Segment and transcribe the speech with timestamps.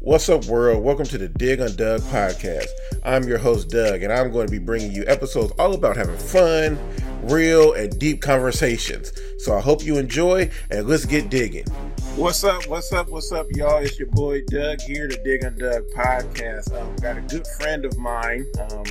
[0.00, 0.84] What's up, world?
[0.84, 2.68] Welcome to the Dig on Doug podcast.
[3.04, 6.16] I'm your host, Doug, and I'm going to be bringing you episodes all about having
[6.16, 6.78] fun,
[7.22, 9.10] real, and deep conversations.
[9.38, 11.66] So I hope you enjoy, and let's get digging.
[12.14, 12.68] What's up?
[12.68, 13.08] What's up?
[13.08, 13.82] What's up, y'all?
[13.82, 16.72] It's your boy Doug here, the Dig on Doug podcast.
[16.80, 18.84] Um, got a good friend of mine um,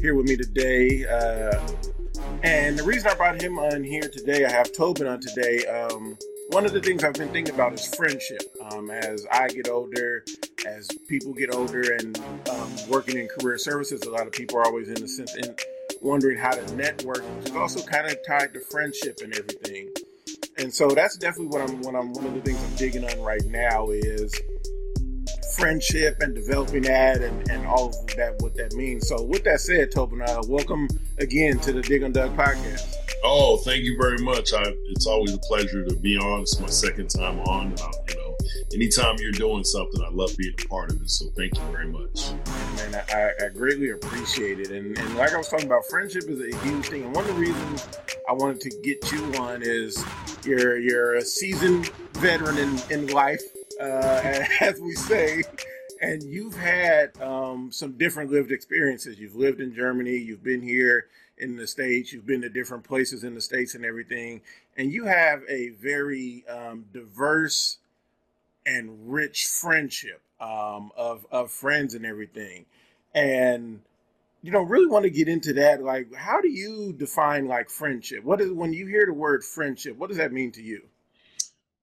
[0.00, 1.04] here with me today.
[1.06, 1.60] Uh,
[2.44, 5.66] and the reason I brought him on here today, I have Tobin on today.
[5.66, 6.16] Um,
[6.48, 8.42] one of the things I've been thinking about is friendship.
[8.70, 10.24] Um, as I get older,
[10.66, 12.18] as people get older, and
[12.50, 15.54] um, working in career services, a lot of people are always in the sense in
[16.00, 19.90] wondering how to network, which is also kind of tied to friendship and everything.
[20.58, 21.82] And so that's definitely what I'm.
[21.82, 22.12] What I'm.
[22.12, 24.32] One of the things I'm digging on right now is
[25.56, 29.08] friendship and developing that and, and all of that what that means.
[29.08, 30.88] So with that said, Tobin, uh, welcome
[31.18, 32.94] again to the Dig and Doug podcast.
[33.24, 34.52] Oh, thank you very much.
[34.52, 36.42] I, it's always a pleasure to be on.
[36.42, 37.72] It's my second time on.
[37.72, 38.36] Uh, you know,
[38.74, 41.10] anytime you're doing something, I love being a part of it.
[41.10, 42.32] So thank you very much.
[42.76, 44.70] Man, I, I greatly appreciate it.
[44.70, 47.04] And, and like I was talking about, friendship is a huge thing.
[47.04, 47.88] And one of the reasons
[48.28, 50.04] I wanted to get you on is
[50.44, 53.42] you're you're a seasoned veteran in, in life,
[53.80, 55.42] uh, as we say
[56.00, 59.18] and you've had um, some different lived experiences.
[59.18, 61.06] You've lived in Germany, you've been here
[61.38, 64.40] in the states, you've been to different places in the states and everything,
[64.76, 67.78] and you have a very um, diverse
[68.64, 72.66] and rich friendship um, of of friends and everything,
[73.14, 73.80] and
[74.42, 75.82] you know really want to get into that.
[75.82, 78.24] Like, how do you define like friendship?
[78.24, 79.96] What is when you hear the word friendship?
[79.96, 80.82] What does that mean to you?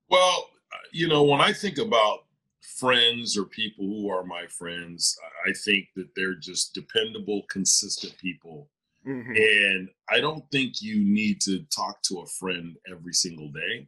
[0.10, 0.50] Well,
[0.92, 2.26] you know, when I think about
[2.62, 8.70] friends or people who are my friends, I think that they're just dependable, consistent people.
[9.08, 9.34] Mm-hmm.
[9.36, 13.88] And I don't think you need to talk to a friend every single day,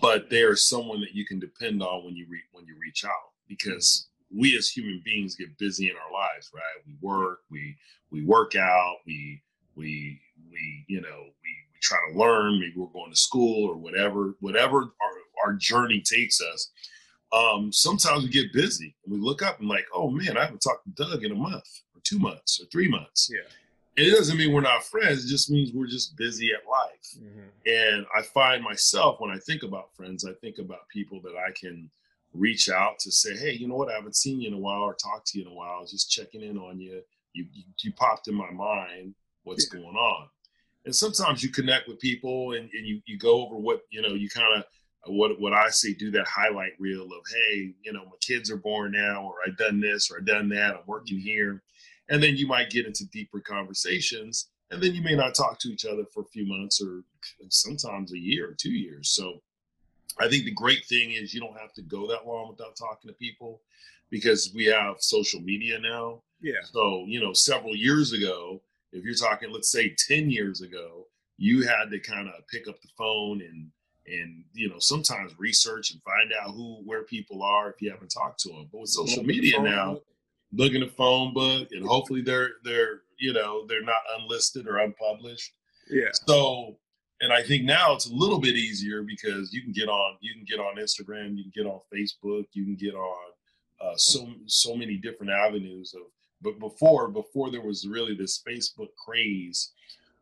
[0.00, 3.32] but they're someone that you can depend on when you re- when you reach out
[3.48, 6.62] because we as human beings get busy in our lives, right?
[6.86, 7.76] We work, we
[8.10, 9.40] we work out, we
[9.76, 12.60] we we you know we, we try to learn.
[12.60, 15.12] Maybe we're going to school or whatever whatever our,
[15.48, 16.70] our journey takes us
[17.32, 20.62] um, sometimes we get busy and we look up and like, oh man, I haven't
[20.62, 23.30] talked to Doug in a month or two months or three months.
[23.32, 23.48] Yeah.
[23.96, 25.24] And it doesn't mean we're not friends.
[25.24, 27.18] It just means we're just busy at life.
[27.18, 27.48] Mm-hmm.
[27.66, 31.50] And I find myself when I think about friends, I think about people that I
[31.50, 31.90] can
[32.32, 33.90] reach out to say, hey, you know what?
[33.90, 35.84] I haven't seen you in a while or talked to you in a while.
[35.84, 37.02] Just checking in on you.
[37.32, 39.14] You, you, you popped in my mind.
[39.42, 39.80] What's yeah.
[39.80, 40.28] going on?
[40.84, 44.14] And sometimes you connect with people and, and you, you go over what, you know,
[44.14, 44.64] you kind of
[45.06, 48.56] what what I see do that highlight reel of hey, you know, my kids are
[48.56, 51.62] born now, or I've done this, or I've done that, I'm working here,
[52.08, 55.68] and then you might get into deeper conversations, and then you may not talk to
[55.68, 57.02] each other for a few months or
[57.48, 59.10] sometimes a year or two years.
[59.10, 59.40] So
[60.20, 63.08] I think the great thing is you don't have to go that long without talking
[63.08, 63.60] to people
[64.10, 66.22] because we have social media now.
[66.40, 66.60] Yeah.
[66.72, 68.60] So, you know, several years ago,
[68.92, 71.06] if you're talking, let's say 10 years ago,
[71.36, 73.70] you had to kind of pick up the phone and
[74.10, 78.08] and you know sometimes research and find out who where people are if you haven't
[78.08, 78.68] talked to them.
[78.72, 80.00] But with social media now,
[80.52, 84.78] look in the phone book and hopefully they're they're you know they're not unlisted or
[84.78, 85.52] unpublished.
[85.90, 86.10] Yeah.
[86.26, 86.76] So
[87.20, 90.34] and I think now it's a little bit easier because you can get on you
[90.34, 93.32] can get on Instagram, you can get on Facebook, you can get on
[93.80, 96.02] uh, so so many different avenues of.
[96.40, 99.72] But before before there was really this Facebook craze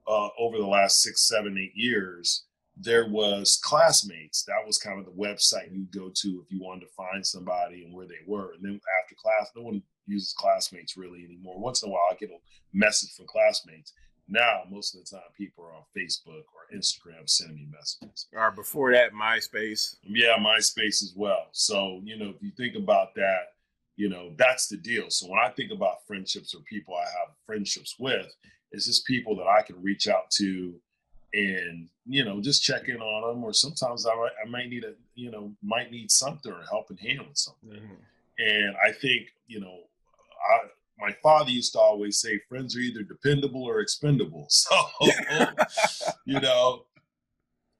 [0.08, 2.44] uh, over the last six, seven, eight years,
[2.76, 4.44] there was classmates.
[4.44, 7.84] That was kind of the website you'd go to if you wanted to find somebody
[7.84, 8.52] and where they were.
[8.52, 11.58] And then after class no one uses classmates really anymore.
[11.58, 12.38] Once in a while i get a
[12.74, 13.92] message from classmates.
[14.28, 18.26] Now most of the time people are on facebook or instagram sending me messages.
[18.34, 19.96] Or before that myspace.
[20.02, 21.46] Yeah myspace as well.
[21.52, 23.54] So you know if you think about that
[23.96, 25.08] you know that's the deal.
[25.08, 28.26] So when i think about friendships or people i have friendships with
[28.72, 30.74] it's just people that i can reach out to
[31.36, 34.94] and you know just check in on them or sometimes I, I might need a
[35.14, 37.94] you know might need something or helping hand with something mm-hmm.
[38.38, 39.80] and i think you know
[40.50, 40.68] I,
[40.98, 44.74] my father used to always say friends are either dependable or expendable so
[46.24, 46.84] you know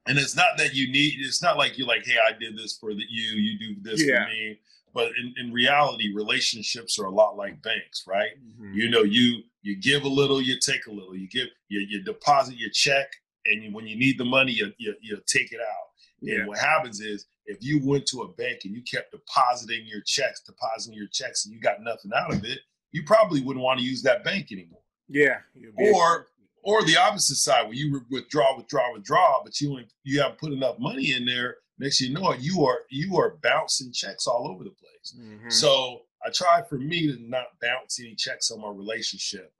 [0.05, 2.77] and it's not that you need it's not like you're like hey i did this
[2.77, 4.23] for the, you you do this yeah.
[4.23, 4.59] for me
[4.93, 8.73] but in, in reality relationships are a lot like banks right mm-hmm.
[8.73, 12.03] you know you you give a little you take a little you give you, you
[12.03, 13.07] deposit your check
[13.47, 15.87] and when you need the money, you, you, you take it out.
[16.21, 16.39] Yeah.
[16.39, 20.01] And what happens is if you went to a bank and you kept depositing your
[20.01, 22.59] checks, depositing your checks, and you got nothing out of it,
[22.91, 24.81] you probably wouldn't want to use that bank anymore.
[25.07, 25.37] Yeah.
[25.77, 26.27] Or
[26.63, 30.79] or the opposite side where you withdraw, withdraw, withdraw, but you you haven't put enough
[30.79, 31.57] money in there.
[31.79, 35.15] Next you know it, you are you are bouncing checks all over the place.
[35.17, 35.49] Mm-hmm.
[35.49, 39.53] So I try for me to not bounce any checks on my relationship.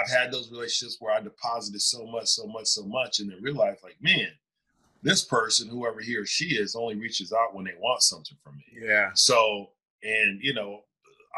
[0.00, 3.42] I've had those relationships where I deposited so much, so much, so much, and then
[3.42, 4.28] realized like, man,
[5.02, 8.56] this person, whoever he or she is, only reaches out when they want something from
[8.56, 8.86] me.
[8.86, 9.10] Yeah.
[9.14, 9.70] So,
[10.02, 10.80] and you know,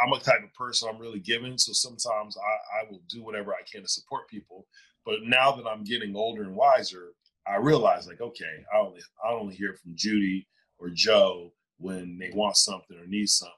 [0.02, 1.56] I'm a type of person I'm really giving.
[1.56, 4.67] So sometimes I, I will do whatever I can to support people.
[5.05, 7.12] But now that I'm getting older and wiser,
[7.46, 10.46] I realize like, okay, I only I only hear from Judy
[10.79, 13.55] or Joe when they want something or need something.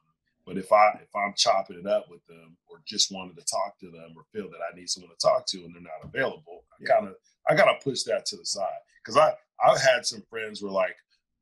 [0.46, 3.78] But if I if I'm chopping it up with them or just wanted to talk
[3.80, 6.64] to them or feel that I need someone to talk to and they're not available,
[6.80, 7.14] I kind of
[7.48, 9.32] I gotta push that to the side because I
[9.64, 10.94] I've had some friends were like,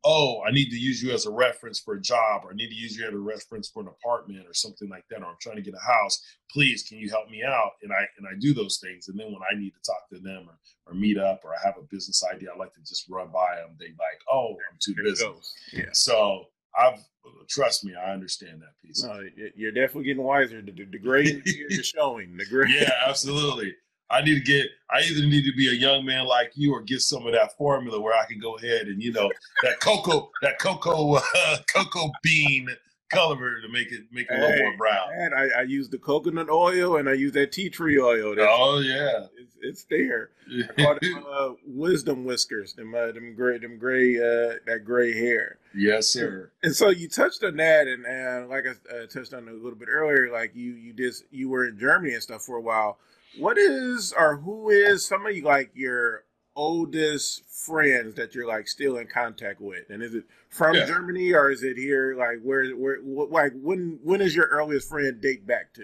[0.05, 2.69] oh, I need to use you as a reference for a job, or I need
[2.69, 5.37] to use you as a reference for an apartment or something like that, or I'm
[5.41, 6.21] trying to get a house.
[6.51, 7.73] Please, can you help me out?
[7.83, 9.09] And I and I do those things.
[9.09, 11.59] And then when I need to talk to them or, or meet up or I
[11.65, 13.77] have a business idea, I like to just run by them.
[13.79, 15.27] They like, oh, I'm too busy.
[15.73, 15.93] Yeah.
[15.93, 17.05] So I've
[17.49, 19.05] trust me, I understand that piece.
[19.05, 19.21] No,
[19.55, 20.63] you're definitely getting wiser.
[20.63, 22.37] The, the grade you're showing.
[22.37, 22.75] The grade.
[22.75, 23.75] Yeah, absolutely.
[24.11, 26.83] I need to get, I either need to be a young man like you or
[26.83, 29.31] get some of that formula where I can go ahead and, you know,
[29.63, 32.69] that cocoa, that cocoa, uh, cocoa bean
[33.15, 35.09] color to make it make it a little more brown.
[35.13, 38.35] And I, I use the coconut oil and I use that tea tree oil.
[38.37, 40.31] That's, oh yeah, it's, it's there.
[40.77, 45.59] them, uh, wisdom whiskers, them uh, them gray, them gray, uh, that gray hair.
[45.75, 46.53] Yes, sir.
[46.63, 49.79] And so you touched on that, and, and like I uh, touched on a little
[49.79, 52.99] bit earlier, like you you did you were in Germany and stuff for a while
[53.39, 56.25] what is or who is some of you like your
[56.57, 60.85] oldest friends that you're like still in contact with and is it from yeah.
[60.87, 65.21] germany or is it here like where where like when when is your earliest friend
[65.21, 65.83] date back to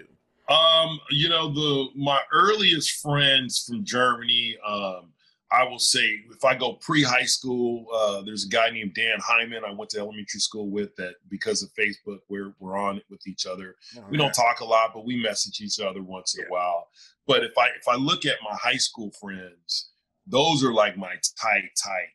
[0.53, 5.11] um you know the my earliest friends from germany um
[5.51, 9.17] I will say, if I go pre high school, uh, there's a guy named Dan
[9.19, 13.03] Hyman I went to elementary school with that because of Facebook, we're, we're on it
[13.09, 13.75] with each other.
[13.97, 16.87] Oh, we don't talk a lot, but we message each other once in a while.
[17.27, 19.90] But if I if I look at my high school friends,
[20.31, 22.09] those are like my tight, tight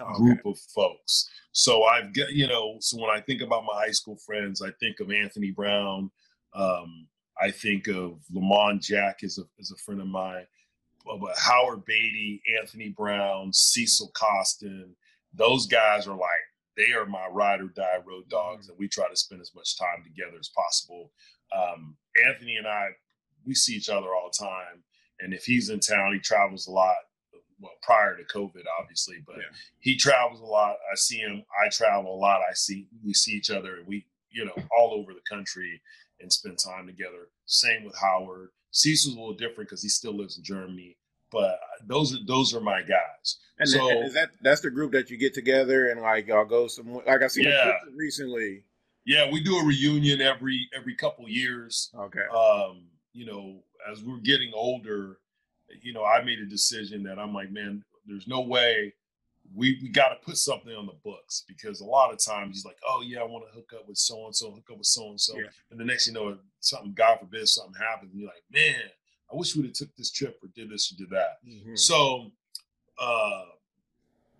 [0.00, 1.30] oh, group of folks.
[1.52, 4.70] So I've got, you know, so when I think about my high school friends, I
[4.78, 6.10] think of Anthony Brown.
[6.54, 7.06] Um,
[7.40, 10.44] I think of Lamont Jack as a, as a friend of mine
[11.04, 14.94] but Howard Beatty, Anthony Brown, Cecil Costin,
[15.34, 16.30] those guys are like
[16.76, 19.78] they are my ride or die road dogs, and we try to spend as much
[19.78, 21.12] time together as possible.
[21.56, 21.96] Um,
[22.26, 22.88] Anthony and I,
[23.46, 24.82] we see each other all the time,
[25.20, 26.96] and if he's in town, he travels a lot.
[27.60, 29.54] Well, prior to COVID, obviously, but yeah.
[29.80, 30.76] he travels a lot.
[30.90, 31.44] I see him.
[31.62, 32.40] I travel a lot.
[32.40, 35.80] I see we see each other, and we, you know, all over the country
[36.20, 37.28] and spend time together.
[37.46, 38.48] Same with Howard.
[38.70, 40.96] Cecil's a little different because he still lives in Germany.
[41.30, 43.38] But those are those are my guys.
[43.58, 46.66] And so is that that's the group that you get together and like y'all go
[46.66, 47.72] some like I see yeah.
[47.94, 48.64] recently.
[49.06, 51.90] Yeah, we do a reunion every every couple years.
[51.96, 52.26] Okay.
[52.34, 55.18] Um, you know, as we're getting older,
[55.82, 58.94] you know, I made a decision that I'm like, man, there's no way
[59.54, 62.64] we we got to put something on the books because a lot of times he's
[62.64, 64.86] like, oh yeah, I want to hook up with so and so, hook up with
[64.86, 65.34] so and so,
[65.70, 68.82] and the next you know, something God forbid something happens, and you're like, man,
[69.32, 71.38] I wish we'd have took this trip or did this or did that.
[71.46, 71.74] Mm-hmm.
[71.76, 72.30] So
[73.00, 73.44] uh,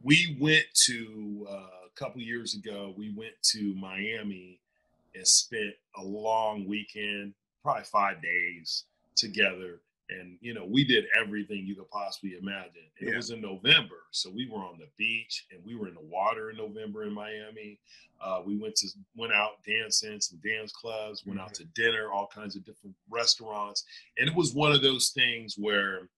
[0.03, 2.95] we went to uh, a couple years ago.
[2.97, 4.61] We went to Miami
[5.15, 8.85] and spent a long weekend, probably five days
[9.17, 9.81] together
[10.19, 13.11] and you know we did everything you could possibly imagine yeah.
[13.13, 16.01] it was in november so we were on the beach and we were in the
[16.01, 17.79] water in november in miami
[18.23, 18.87] uh, we went to
[19.17, 21.47] went out dancing some dance clubs went mm-hmm.
[21.47, 23.85] out to dinner all kinds of different restaurants
[24.19, 26.09] and it was one of those things where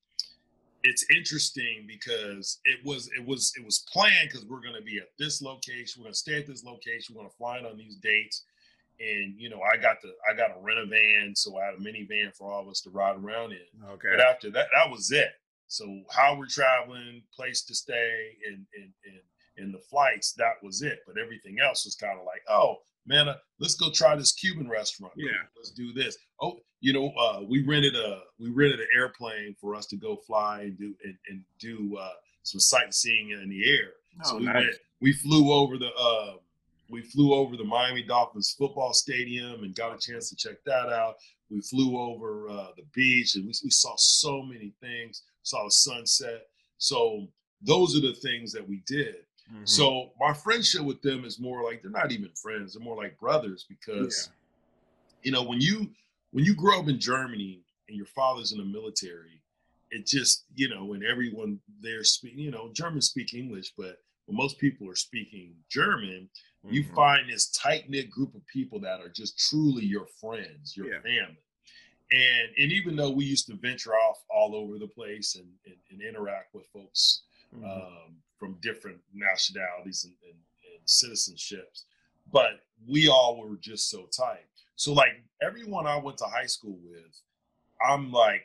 [0.84, 4.98] it's interesting because it was it was it was planned because we're going to be
[4.98, 7.66] at this location we're going to stay at this location we're going to fly in
[7.66, 8.44] on these dates
[9.02, 11.74] and you know I got the I got to rent a van, so I had
[11.74, 13.90] a minivan for all of us to ride around in.
[13.90, 14.10] Okay.
[14.16, 15.30] But after that, that was it.
[15.66, 19.20] So how we're traveling, place to stay, and and and
[19.64, 21.00] and the flights, that was it.
[21.06, 24.68] But everything else was kind of like, oh man, uh, let's go try this Cuban
[24.68, 25.14] restaurant.
[25.16, 25.30] Yeah.
[25.56, 26.16] Let's do this.
[26.40, 30.16] Oh, you know, uh, we rented a we rented an airplane for us to go
[30.16, 33.90] fly and do and, and do uh, some sightseeing in the air.
[34.24, 34.54] Oh, so we nice.
[34.54, 35.90] went, we flew over the.
[35.92, 36.34] Uh,
[36.92, 40.92] we flew over the Miami Dolphins football stadium and got a chance to check that
[40.92, 41.16] out.
[41.50, 45.70] We flew over uh, the beach and we, we saw so many things, saw the
[45.70, 46.48] sunset.
[46.76, 47.28] So
[47.62, 49.16] those are the things that we did.
[49.50, 49.64] Mm-hmm.
[49.64, 53.18] So my friendship with them is more like they're not even friends; they're more like
[53.18, 55.26] brothers because, yeah.
[55.26, 55.90] you know, when you
[56.30, 59.42] when you grow up in Germany and your father's in the military,
[59.90, 64.36] it just you know when everyone there speak you know German speak English, but when
[64.36, 66.28] most people are speaking German,
[66.64, 66.74] mm-hmm.
[66.74, 70.86] you find this tight knit group of people that are just truly your friends, your
[70.86, 71.00] yeah.
[71.00, 71.38] family.
[72.10, 75.76] And and even though we used to venture off all over the place and, and,
[75.90, 77.22] and interact with folks
[77.54, 77.64] mm-hmm.
[77.64, 80.38] um, from different nationalities and, and,
[80.74, 81.84] and citizenships,
[82.30, 84.44] but we all were just so tight.
[84.76, 87.20] So like everyone I went to high school with,
[87.86, 88.42] I'm like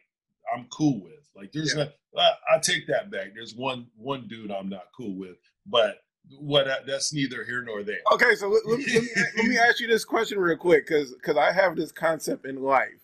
[0.53, 1.27] I'm cool with.
[1.35, 1.85] Like there's yeah.
[2.15, 3.33] a, I, I take that back.
[3.35, 5.99] There's one one dude I'm not cool with, but
[6.39, 7.99] what that's neither here nor there.
[8.13, 10.87] Okay, so let, let, me, let, me, let me ask you this question real quick,
[10.87, 13.01] because because I have this concept in life.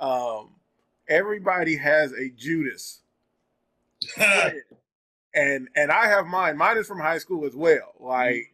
[0.00, 0.50] Um,
[1.08, 3.00] everybody has a Judas,
[4.16, 6.56] and and I have mine.
[6.56, 7.94] Mine is from high school as well.
[7.98, 8.34] Like.
[8.34, 8.52] Mm-hmm.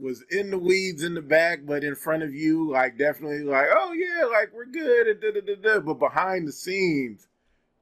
[0.00, 3.66] Was in the weeds in the back, but in front of you, like definitely, like
[3.68, 5.80] oh yeah, like we're good, and da, da, da, da.
[5.80, 7.26] but behind the scenes,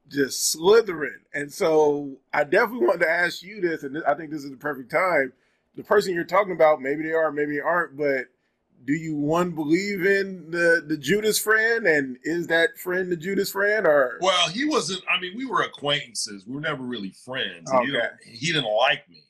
[0.09, 1.19] just slithering.
[1.33, 4.57] And so I definitely wanted to ask you this, and I think this is the
[4.57, 5.33] perfect time.
[5.77, 8.25] The person you're talking about, maybe they are, maybe they aren't, but
[8.85, 13.51] do you one believe in the the Judas friend, and is that friend the Judas
[13.51, 14.17] friend, or?
[14.21, 15.01] Well, he wasn't.
[15.09, 16.45] I mean, we were acquaintances.
[16.45, 17.71] We were never really friends.
[17.71, 17.85] Okay.
[17.85, 19.23] He, didn't, he didn't like me,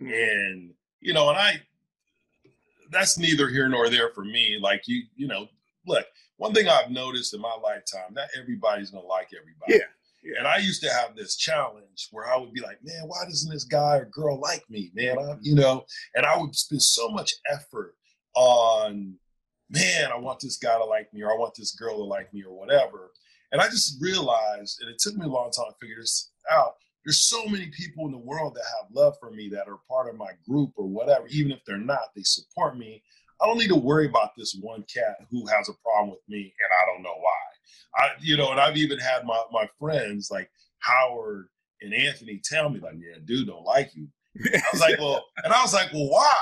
[0.00, 0.12] mm-hmm.
[0.12, 1.62] and you know, and I.
[2.90, 4.58] That's neither here nor there for me.
[4.60, 5.48] Like you, you know,
[5.86, 6.06] look.
[6.38, 9.74] One thing I've noticed in my lifetime, not everybody's gonna like everybody.
[9.74, 9.90] Yeah
[10.36, 13.52] and I used to have this challenge where I would be like, man, why doesn't
[13.52, 15.18] this guy or girl like me, man?
[15.18, 17.94] I, you know, and I would spend so much effort
[18.34, 19.14] on,
[19.70, 22.32] man, I want this guy to like me or I want this girl to like
[22.32, 23.10] me or whatever.
[23.52, 26.74] And I just realized, and it took me a long time to figure this out.
[27.04, 30.10] There's so many people in the world that have love for me that are part
[30.10, 31.26] of my group or whatever.
[31.28, 33.02] Even if they're not, they support me.
[33.40, 36.38] I don't need to worry about this one cat who has a problem with me
[36.38, 37.57] and I don't know why.
[37.96, 41.48] I, you know, and I've even had my, my friends like Howard
[41.80, 44.08] and Anthony tell me like, yeah, dude don't like you.
[44.54, 46.32] I was like, well, and I was like, well, why?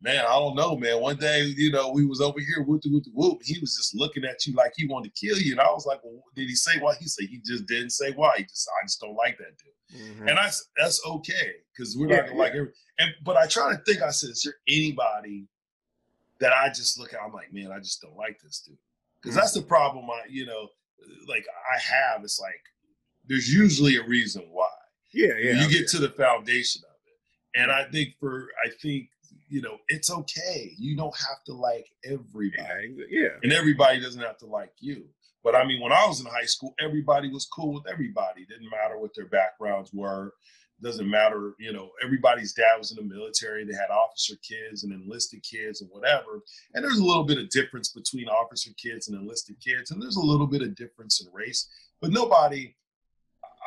[0.00, 1.00] Man, I don't know, man.
[1.00, 3.40] One day, you know, we was over here, whoop, whoop, whoop.
[3.42, 5.86] He was just looking at you like he wanted to kill you, and I was
[5.86, 6.94] like, well, did he say why?
[7.00, 8.34] He said he just didn't say why.
[8.36, 10.28] He just, I just don't like that dude, mm-hmm.
[10.28, 12.42] and that's that's okay because we're yeah, not gonna yeah.
[12.42, 12.72] like every.
[13.00, 14.00] And but I try to think.
[14.00, 15.48] I said, is there anybody
[16.38, 17.20] that I just look at?
[17.20, 18.78] I'm like, man, I just don't like this dude
[19.22, 20.08] because that's the problem.
[20.10, 20.68] I, you know,
[21.28, 22.60] like I have, it's like
[23.26, 24.68] there's usually a reason why.
[25.12, 25.62] Yeah, yeah.
[25.62, 25.86] You get yeah.
[25.92, 27.60] to the foundation of it.
[27.60, 29.08] And I think for I think,
[29.48, 30.72] you know, it's okay.
[30.78, 32.94] You don't have to like everybody.
[33.10, 33.28] Yeah.
[33.42, 35.04] And everybody doesn't have to like you.
[35.42, 38.42] But I mean, when I was in high school, everybody was cool with everybody.
[38.42, 40.32] It didn't matter what their backgrounds were
[40.82, 43.64] doesn't matter, you know, everybody's dad was in the military.
[43.64, 46.42] They had officer kids and enlisted kids and whatever.
[46.74, 49.90] And there's a little bit of difference between officer kids and enlisted kids.
[49.90, 51.68] And there's a little bit of difference in race.
[52.00, 52.76] But nobody,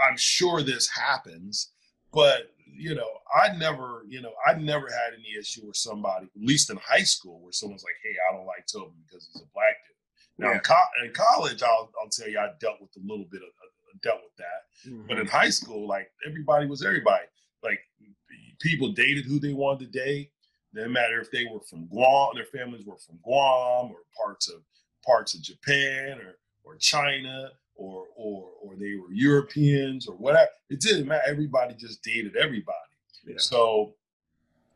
[0.07, 1.71] I'm sure this happens,
[2.13, 6.41] but you know, I never, you know, I never had any issue with somebody, at
[6.41, 9.45] least in high school, where someone's like, "Hey, I don't like Tobin because he's a
[9.53, 9.91] black dude."
[10.37, 10.55] Now, yeah.
[10.55, 13.49] in, co- in, college, I'll, I'll tell you, I dealt with a little bit of,
[14.03, 14.89] dealt with that.
[14.89, 15.07] Mm-hmm.
[15.07, 17.25] But in high school, like everybody was everybody.
[17.63, 17.79] Like
[18.59, 20.31] people dated who they wanted to date.
[20.73, 24.61] Didn't matter if they were from Guam, their families were from Guam or parts of
[25.05, 30.49] parts of Japan or or China or or or they were Europeans or whatever.
[30.69, 31.23] It didn't matter.
[31.27, 32.77] Everybody just dated everybody.
[33.25, 33.35] Yeah.
[33.37, 33.95] So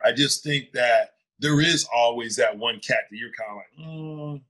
[0.04, 3.88] I just think that there is always that one cat that you're kind of like,
[3.88, 4.42] mm,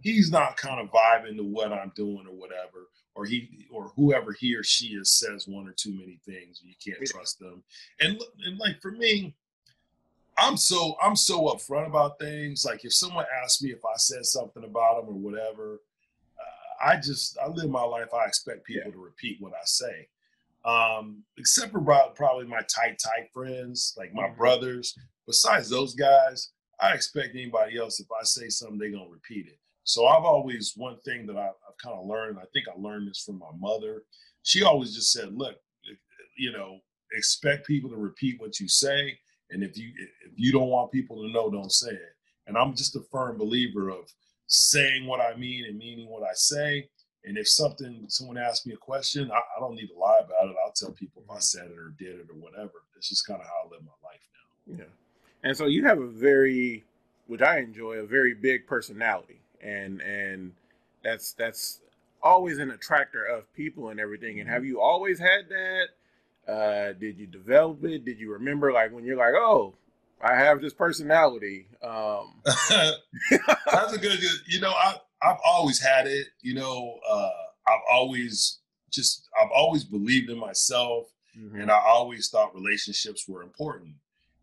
[0.00, 4.32] he's not kind of vibing to what I'm doing or whatever or he or whoever
[4.32, 7.62] he or she is says one or too many things you can't trust them.
[8.00, 9.34] And and like for me
[10.38, 12.64] i'm so i'm so upfront about things.
[12.64, 15.80] Like if someone asks me if i said something about them or whatever
[16.38, 18.92] uh, i just i live my life i expect people yeah.
[18.92, 20.08] to repeat what i say.
[20.64, 21.80] Um except for
[22.14, 24.38] probably my tight tight friends like my mm-hmm.
[24.38, 24.96] brothers.
[25.26, 29.58] Besides those guys i expect anybody else if i say something they're gonna repeat it
[29.86, 32.38] so I've always one thing that I, have kind of learned.
[32.38, 34.02] I think I learned this from my mother.
[34.42, 35.54] She always just said, "Look,
[35.88, 35.94] eh,
[36.36, 36.80] you know,
[37.12, 39.16] expect people to repeat what you say,
[39.50, 39.92] and if you
[40.26, 42.16] if you don't want people to know, don't say it."
[42.48, 44.12] And I'm just a firm believer of
[44.48, 46.88] saying what I mean and meaning what I say.
[47.24, 50.50] And if something someone asks me a question, I, I don't need to lie about
[50.50, 50.56] it.
[50.64, 51.40] I'll tell people if I mm-hmm.
[51.42, 52.82] said it or did it or whatever.
[52.96, 54.78] It's just kind of how I live my life now.
[54.78, 54.90] Yeah.
[55.44, 56.84] And so you have a very,
[57.28, 60.52] which I enjoy, a very big personality and and
[61.02, 61.80] that's that's
[62.22, 64.40] always an attractor of people and everything.
[64.40, 64.70] And have mm-hmm.
[64.70, 66.52] you always had that?
[66.52, 68.04] Uh, did you develop it?
[68.04, 69.74] Did you remember like when you're like, oh,
[70.20, 71.68] I have this personality?
[71.82, 74.18] Um, that's a good.
[74.46, 76.28] You know, I I've always had it.
[76.40, 77.30] You know, uh,
[77.68, 78.58] I've always
[78.90, 81.06] just I've always believed in myself,
[81.38, 81.60] mm-hmm.
[81.60, 83.94] and I always thought relationships were important.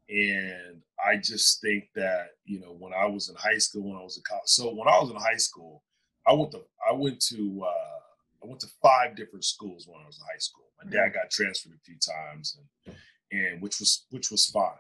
[0.10, 4.04] And I just think that you know when I was in high school, when I
[4.04, 5.84] was in college, so when I was in high school,
[6.28, 10.06] I went to I went to uh, I went to five different schools when I
[10.08, 10.66] was in high school.
[10.84, 11.16] My dad mm-hmm.
[11.16, 12.96] got transferred a few times, and
[13.32, 14.72] and which was which was fine.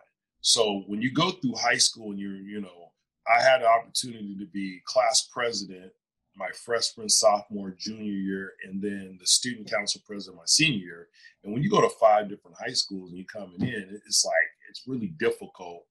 [0.42, 2.92] So when you go through high school and you're you know
[3.28, 5.94] I had the opportunity to be class president
[6.36, 11.08] my freshman, sophomore, junior year, and then the student council president my senior year.
[11.44, 14.34] And when you go to five different high schools and you're coming in, it's like
[14.74, 15.86] it's really difficult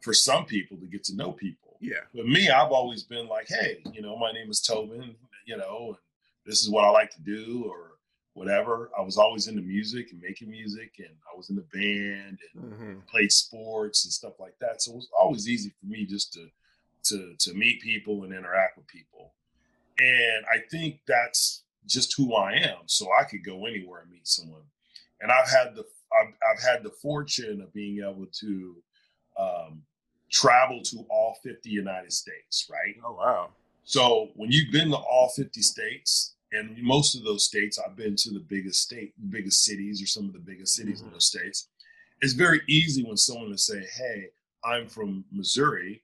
[0.00, 1.76] for some people to get to know people.
[1.82, 2.00] Yeah.
[2.14, 5.88] But me, I've always been like, hey, you know, my name is Tobin, you know,
[5.88, 5.96] and
[6.46, 7.98] this is what I like to do, or
[8.32, 8.90] whatever.
[8.98, 12.72] I was always into music and making music, and I was in the band and
[12.72, 12.98] mm-hmm.
[13.10, 14.80] played sports and stuff like that.
[14.80, 16.48] So it was always easy for me just to
[17.04, 19.34] to to meet people and interact with people.
[19.98, 22.86] And I think that's just who I am.
[22.86, 24.62] So I could go anywhere and meet someone.
[25.20, 25.84] And I've had the
[26.20, 28.76] I've, I've had the fortune of being able to
[29.38, 29.82] um,
[30.30, 32.96] travel to all 50 United States, right?
[33.04, 33.50] Oh wow.
[33.84, 38.16] So when you've been to all 50 states, and most of those states, I've been
[38.16, 41.08] to the biggest state, biggest cities, or some of the biggest cities mm-hmm.
[41.08, 41.68] in those states.
[42.22, 44.28] It's very easy when someone to say, "Hey,
[44.64, 46.02] I'm from Missouri,"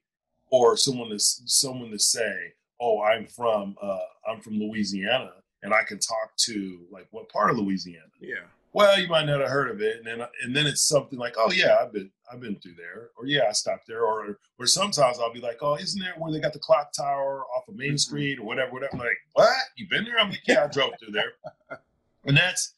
[0.51, 5.31] or someone to someone to say, oh, I'm from uh, I'm from Louisiana,
[5.63, 8.05] and I can talk to like what part of Louisiana?
[8.19, 8.45] Yeah.
[8.73, 11.35] Well, you might not have heard of it, and then and then it's something like,
[11.37, 14.65] oh yeah, I've been I've been through there, or yeah, I stopped there, or or
[14.65, 17.75] sometimes I'll be like, oh, isn't there where they got the clock tower off of
[17.75, 17.97] Main mm-hmm.
[17.97, 18.93] Street or whatever, whatever.
[18.93, 19.53] I'm like, what?
[19.75, 20.19] You've been there?
[20.19, 21.33] I'm like, yeah, I drove through there,
[22.25, 22.73] and that's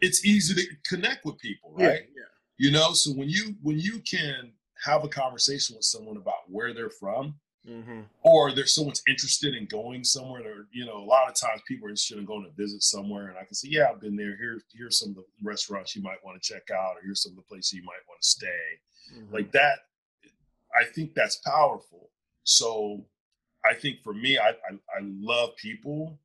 [0.00, 1.82] it's easy to connect with people, right?
[1.84, 2.24] Yeah, yeah.
[2.56, 4.52] You know, so when you when you can
[4.84, 7.34] have a conversation with someone about where they're from,
[7.68, 8.00] Mm-hmm.
[8.22, 10.42] Or there's someone's interested in going somewhere.
[10.42, 13.28] Or you know, a lot of times people are interested in going to visit somewhere,
[13.28, 14.36] and I can say, "Yeah, I've been there.
[14.36, 17.32] Here, here's some of the restaurants you might want to check out, or here's some
[17.32, 19.34] of the places you might want to stay." Mm-hmm.
[19.34, 19.78] Like that,
[20.78, 22.10] I think that's powerful.
[22.42, 23.06] So,
[23.64, 26.18] I think for me, I, I, I love people.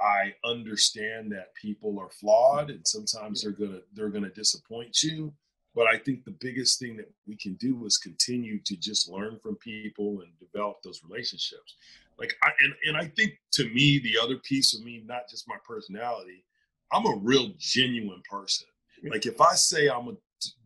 [0.00, 5.32] I understand that people are flawed, and sometimes they're gonna they're gonna disappoint you.
[5.78, 9.38] But I think the biggest thing that we can do is continue to just learn
[9.40, 11.76] from people and develop those relationships.
[12.18, 15.46] Like I and, and I think to me, the other piece of me, not just
[15.46, 16.44] my personality,
[16.92, 18.66] I'm a real genuine person.
[19.08, 20.16] Like if I say I'm gonna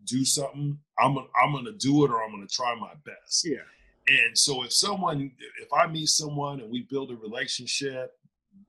[0.07, 3.45] do something, I'm gonna I'm gonna do it or I'm gonna try my best.
[3.45, 3.57] Yeah.
[4.09, 8.17] And so if someone, if I meet someone and we build a relationship,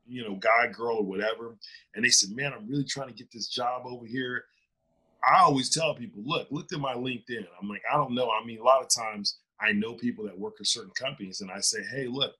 [0.06, 1.56] you know, guy, girl, or whatever,
[1.95, 4.43] and they said, "Man, I'm really trying to get this job over here,"
[5.26, 7.46] I always tell people, look, look at my LinkedIn.
[7.62, 8.30] I'm like, I don't know.
[8.30, 11.50] I mean, a lot of times I know people that work for certain companies, and
[11.50, 12.34] I say, hey, look,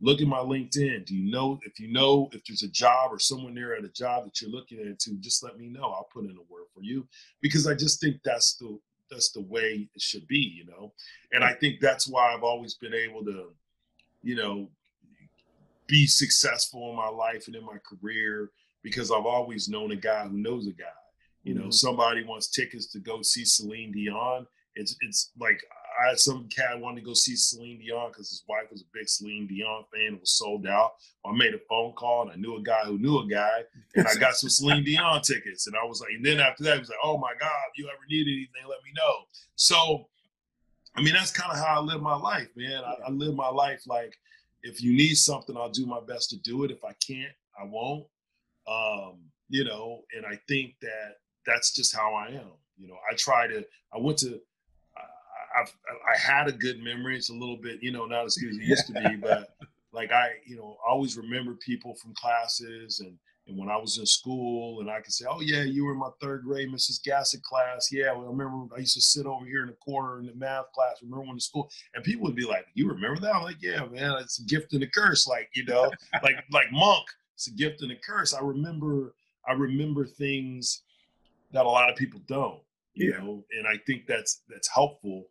[0.00, 1.06] look at my LinkedIn.
[1.06, 3.88] Do you know if you know if there's a job or someone there at a
[3.88, 5.18] job that you're looking into?
[5.20, 5.84] Just let me know.
[5.84, 7.06] I'll put in a word for you
[7.40, 8.78] because I just think that's the
[9.10, 10.92] that's the way it should be, you know.
[11.32, 13.52] And I think that's why I've always been able to,
[14.22, 14.68] you know,
[15.86, 18.50] be successful in my life and in my career
[18.82, 20.86] because I've always known a guy who knows a guy
[21.46, 21.70] you know, mm-hmm.
[21.70, 24.48] somebody wants tickets to go see Celine Dion.
[24.74, 25.62] It's it's like
[26.02, 28.84] I had some cat wanted to go see Celine Dion because his wife was a
[28.92, 30.14] big Celine Dion fan.
[30.14, 30.94] It was sold out.
[31.24, 33.60] I made a phone call and I knew a guy who knew a guy,
[33.94, 35.68] and I got some Celine Dion tickets.
[35.68, 37.78] And I was like, and then after that, he was like, "Oh my God, if
[37.78, 39.14] you ever need anything, let me know."
[39.54, 40.08] So,
[40.96, 42.82] I mean, that's kind of how I live my life, man.
[42.84, 44.18] I, I live my life like
[44.62, 46.72] if you need something, I'll do my best to do it.
[46.72, 48.06] If I can't, I won't.
[48.66, 52.50] Um, you know, and I think that that's just how I am.
[52.76, 53.64] You know, I try to.
[53.94, 54.40] I went to.
[55.58, 57.16] I've I had a good memory.
[57.16, 59.56] It's a little bit, you know, not as good as it used to be, but
[59.92, 63.16] like I, you know, always remember people from classes and
[63.48, 65.98] and when I was in school, and I could say, "Oh yeah, you were in
[65.98, 67.02] my third grade, Mrs.
[67.02, 70.18] Gassett class." Yeah, well, I remember I used to sit over here in the corner
[70.18, 71.00] in the math class.
[71.00, 71.70] Remember when the school?
[71.94, 74.72] And people would be like, "You remember that?" I'm like, "Yeah, man, it's a gift
[74.72, 75.90] and a curse." Like you know,
[76.24, 78.34] like like monk, it's a gift and a curse.
[78.34, 79.14] I remember
[79.48, 80.82] I remember things
[81.52, 82.60] that a lot of people don't.
[82.94, 83.18] You yeah.
[83.18, 85.26] know, and I think that's that's helpful.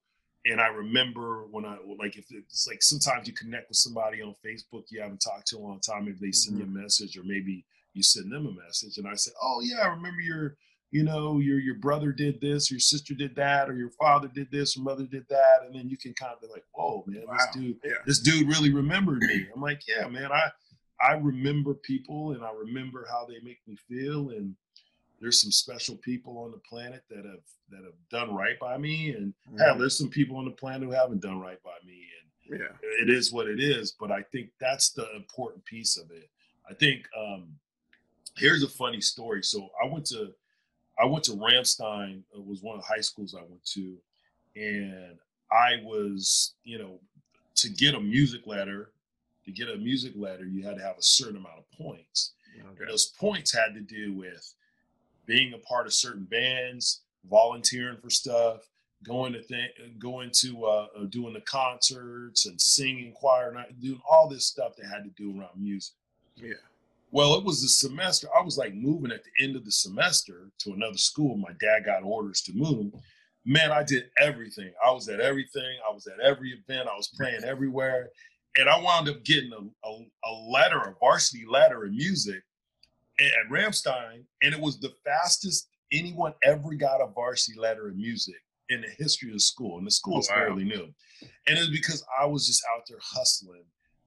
[0.46, 4.36] And I remember when I like if it's like sometimes you connect with somebody on
[4.46, 6.72] Facebook you haven't talked to in a long time, if they send mm-hmm.
[6.74, 9.80] you a message or maybe you send them a message and I say, Oh yeah,
[9.80, 10.58] I remember your
[10.96, 14.50] you know, your your brother did this, your sister did that, or your father did
[14.50, 17.24] this, or mother did that, and then you can kind of be like, "Whoa, man,
[17.28, 17.36] wow.
[17.36, 17.92] this dude, yeah.
[18.06, 20.52] this dude really remembered me." I'm like, "Yeah, man, I
[21.02, 24.56] I remember people, and I remember how they make me feel, and
[25.20, 29.10] there's some special people on the planet that have that have done right by me,
[29.10, 29.58] and mm-hmm.
[29.58, 32.04] hell, there's some people on the planet who haven't done right by me,
[32.50, 32.68] and yeah.
[33.02, 33.96] it is what it is.
[34.00, 36.30] But I think that's the important piece of it.
[36.70, 37.48] I think um,
[38.38, 39.44] here's a funny story.
[39.44, 40.32] So I went to
[41.00, 42.22] I went to Ramstein.
[42.34, 43.98] It was one of the high schools I went to,
[44.56, 45.18] and
[45.52, 47.00] I was, you know,
[47.56, 48.92] to get a music letter,
[49.46, 52.34] to get a music letter, you had to have a certain amount of points.
[52.58, 52.68] Okay.
[52.80, 54.54] And those points had to do with
[55.26, 58.68] being a part of certain bands, volunteering for stuff,
[59.04, 64.02] going to th- going to uh, uh, doing the concerts and singing choir night, doing
[64.10, 65.96] all this stuff that had to do around music.
[66.36, 66.54] Yeah.
[67.12, 68.28] Well, it was the semester.
[68.38, 71.38] I was like moving at the end of the semester to another school.
[71.38, 72.94] My dad got orders to move.
[73.46, 74.72] Man, I did everything.
[74.86, 75.78] I was at everything.
[75.88, 76.90] I was at every event.
[76.92, 78.10] I was playing everywhere.
[78.58, 82.42] And I wound up getting a, a, a letter, a varsity letter in music
[83.20, 84.24] at Ramstein.
[84.42, 88.36] And it was the fastest anyone ever got a varsity letter in music
[88.70, 89.78] in the history of the school.
[89.78, 90.46] And the school is oh, wow.
[90.46, 90.94] fairly new.
[91.48, 93.66] And it was because I was just out there hustling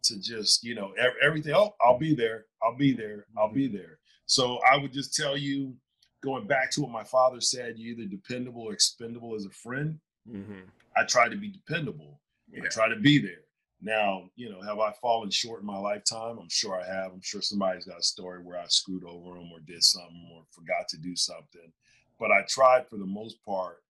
[0.09, 0.93] to just you know
[1.23, 5.15] everything oh i'll be there i'll be there i'll be there so i would just
[5.15, 5.75] tell you
[6.23, 9.99] going back to what my father said you either dependable or expendable as a friend
[10.29, 10.61] mm-hmm.
[10.97, 12.63] i try to be dependable yeah.
[12.65, 13.43] i try to be there
[13.81, 17.23] now you know have i fallen short in my lifetime i'm sure i have i'm
[17.23, 20.89] sure somebody's got a story where i screwed over them or did something or forgot
[20.89, 21.73] to do something
[22.19, 23.83] but i tried for the most part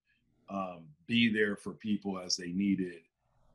[0.50, 3.00] um, be there for people as they needed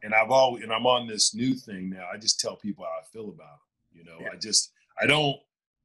[0.03, 2.07] and I've always and I'm on this new thing now.
[2.13, 3.93] I just tell people how I feel about them.
[3.93, 4.29] You know, yeah.
[4.33, 5.37] I just I don't.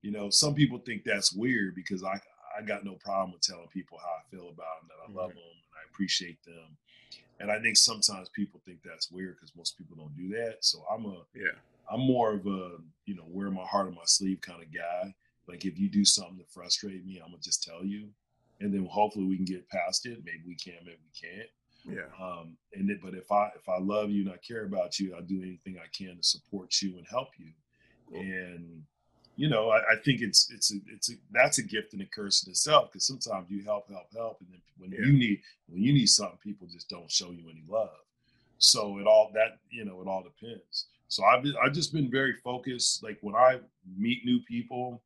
[0.03, 2.21] You know, some people think that's weird because I
[2.57, 5.31] I got no problem with telling people how I feel about them, that I love
[5.31, 5.39] mm-hmm.
[5.39, 6.77] them and I appreciate them.
[7.40, 10.57] And I think sometimes people think that's weird because most people don't do that.
[10.61, 11.57] So I'm a yeah.
[11.90, 15.14] I'm more of a you know wear my heart on my sleeve kind of guy.
[15.46, 18.09] Like if you do something to frustrate me, I'm gonna just tell you,
[18.61, 20.18] and then hopefully we can get past it.
[20.24, 21.48] Maybe we can, maybe we can't.
[21.85, 22.24] Yeah.
[22.24, 25.14] Um, and it, but if I if I love you and I care about you,
[25.14, 27.53] I'll do anything I can to support you and help you.
[28.11, 28.20] Cool.
[28.20, 28.83] And
[29.38, 32.07] you know, I, I, think it's it's a, it's a, that's a gift and a
[32.07, 35.07] curse in itself because sometimes you help, help, help, and then when yeah.
[35.07, 38.03] you need when you need something, people just don't show you any love.
[38.59, 40.87] So it all that you know it all depends.
[41.07, 43.05] So I've been, I've just been very focused.
[43.05, 43.61] Like when I
[43.96, 45.01] meet new people,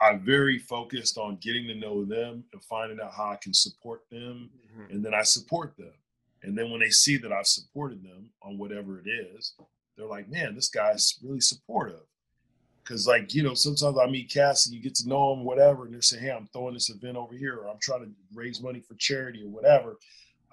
[0.00, 4.02] I'm very focused on getting to know them and finding out how I can support
[4.10, 4.50] them.
[4.72, 4.92] Mm-hmm.
[4.92, 5.94] And then I support them.
[6.42, 9.54] And then when they see that I've supported them on whatever it is,
[9.96, 12.02] they're like, man, this guy's really supportive.
[12.86, 15.84] Cause like, you know, sometimes I meet cats and you get to know them, whatever,
[15.84, 18.62] and they're saying, Hey, I'm throwing this event over here, or I'm trying to raise
[18.62, 19.96] money for charity or whatever.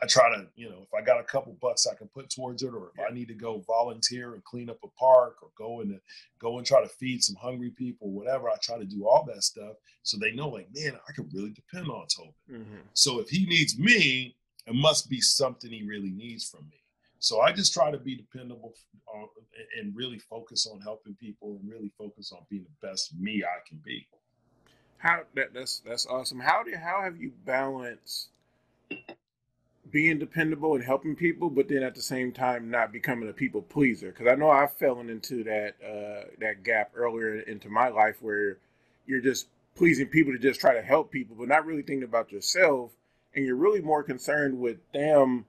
[0.01, 2.63] I try to, you know, if I got a couple bucks I can put towards
[2.63, 3.05] it, or if yeah.
[3.09, 5.97] I need to go volunteer and clean up a park, or go and
[6.39, 8.49] go and try to feed some hungry people, whatever.
[8.49, 11.51] I try to do all that stuff so they know, like, man, I can really
[11.51, 12.33] depend on Tobin.
[12.51, 12.81] Mm-hmm.
[12.93, 14.35] So if he needs me,
[14.67, 16.82] it must be something he really needs from me.
[17.23, 18.73] So I just try to be dependable
[19.07, 19.29] on,
[19.79, 23.65] and really focus on helping people and really focus on being the best me I
[23.65, 24.05] can be.
[24.97, 26.41] How that, that's that's awesome.
[26.41, 28.27] How do how have you balanced
[29.89, 33.61] being dependable and helping people, but then at the same time not becoming a people
[33.61, 34.07] pleaser.
[34.07, 38.57] Because I know I've fallen into that uh, that gap earlier into my life where
[39.05, 42.33] you're just pleasing people to just try to help people, but not really thinking about
[42.33, 42.91] yourself,
[43.33, 45.45] and you're really more concerned with them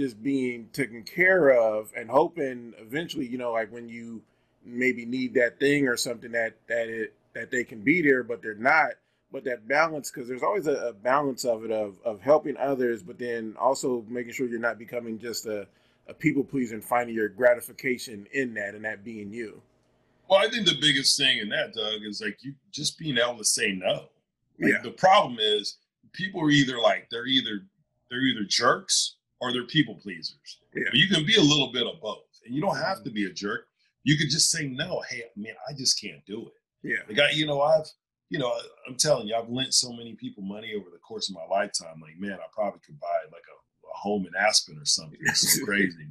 [0.00, 4.22] just being taken care of and hoping eventually, you know, like when you
[4.64, 8.40] maybe need that thing or something that that it that they can be there, but
[8.42, 8.92] they're not.
[9.30, 13.00] But that balance because there's always a, a, balance of it of of helping others
[13.02, 15.68] but then also making sure you're not becoming just a,
[16.08, 19.62] a people pleaser and finding your gratification in that and that being you.
[20.28, 23.38] Well i think the biggest thing in that doug is like you just being able
[23.38, 24.08] to say no.
[24.58, 24.82] Like, yeah.
[24.82, 25.76] the problem is
[26.12, 27.60] people are either like they're either
[28.10, 30.84] they're either jerks or they're people pleasers yeah.
[30.90, 33.04] but you can be a little bit of both and you don't have mm-hmm.
[33.04, 33.66] to be a jerk
[34.04, 37.30] you could just say no hey man i just can't do it yeah like I,
[37.32, 37.86] you know i've
[38.30, 38.54] you know,
[38.88, 42.00] I'm telling you, I've lent so many people money over the course of my lifetime.
[42.00, 45.18] Like, man, I probably could buy like a, a home in Aspen or something.
[45.22, 46.06] It's so crazy.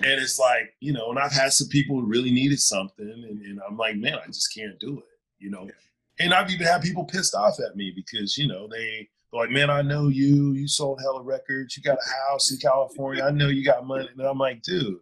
[0.00, 3.40] and it's like, you know, and I've had some people who really needed something, and,
[3.40, 5.04] and I'm like, man, I just can't do it,
[5.38, 5.64] you know.
[5.64, 6.24] Yeah.
[6.24, 9.70] And I've even had people pissed off at me because, you know, they like, man,
[9.70, 10.52] I know you.
[10.52, 11.76] You sold hella records.
[11.76, 13.24] You got a house in California.
[13.24, 14.08] I know you got money.
[14.16, 14.98] And I'm like, dude,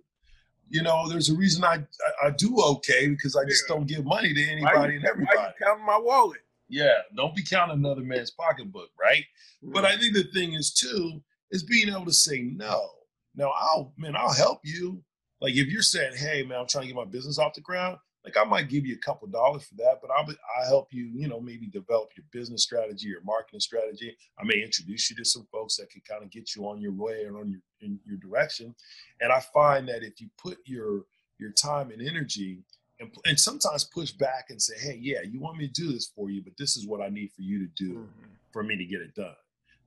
[0.68, 3.74] you know, there's a reason I I, I do okay because I just yeah.
[3.74, 5.36] don't give money to anybody and everybody.
[5.36, 6.40] Why you counting my wallet?
[6.68, 9.24] Yeah, don't be counting another man's pocketbook, right?
[9.62, 9.72] Mm-hmm.
[9.72, 12.88] But I think the thing is too is being able to say no.
[13.36, 15.02] Now I'll man, I'll help you.
[15.40, 17.98] Like if you're saying, hey man, I'm trying to get my business off the ground,
[18.24, 21.10] like I might give you a couple dollars for that, but I'll I help you,
[21.14, 24.16] you know, maybe develop your business strategy or marketing strategy.
[24.38, 26.92] I may introduce you to some folks that can kind of get you on your
[26.92, 28.74] way and on your in your direction.
[29.20, 31.04] And I find that if you put your
[31.38, 32.62] your time and energy
[33.00, 36.10] and, and sometimes push back and say, hey, yeah, you want me to do this
[36.14, 38.28] for you, but this is what I need for you to do mm-hmm.
[38.52, 39.34] for me to get it done.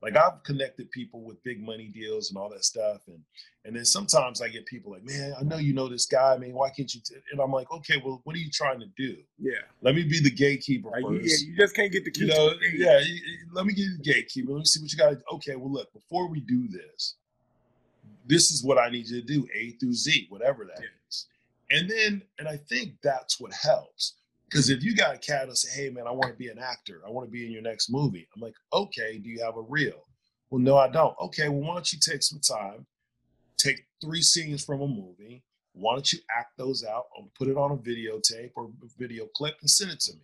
[0.02, 3.20] Like I've connected people with big money deals and all that stuff, and
[3.66, 6.38] and then sometimes I get people like, man, I know you know this guy, I
[6.38, 7.02] mean, why can't you?
[7.04, 7.16] T-?
[7.32, 9.18] And I'm like, okay, well, what are you trying to do?
[9.40, 11.26] Yeah, let me be the gatekeeper like, first.
[11.26, 12.22] Yeah, you just can't get the key.
[12.22, 13.02] You know, yeah,
[13.52, 14.52] let me get the gatekeeper.
[14.52, 15.16] Let me see what you got.
[15.34, 17.16] Okay, well, look, before we do this,
[18.28, 20.88] this is what I need you to do, A through Z, whatever that yeah.
[21.10, 21.26] is.
[21.72, 24.14] And then, and I think that's what helps.
[24.50, 26.60] Because if you got a cat that say, hey man, I want to be an
[26.60, 28.28] actor, I want to be in your next movie.
[28.36, 30.06] I'm like, okay, do you have a reel?
[30.50, 31.16] Well, no, I don't.
[31.20, 32.86] Okay, well, why don't you take some time,
[33.58, 37.58] take three scenes from a movie, why don't you act those out or put it
[37.58, 40.22] on a videotape or video clip and send it to me?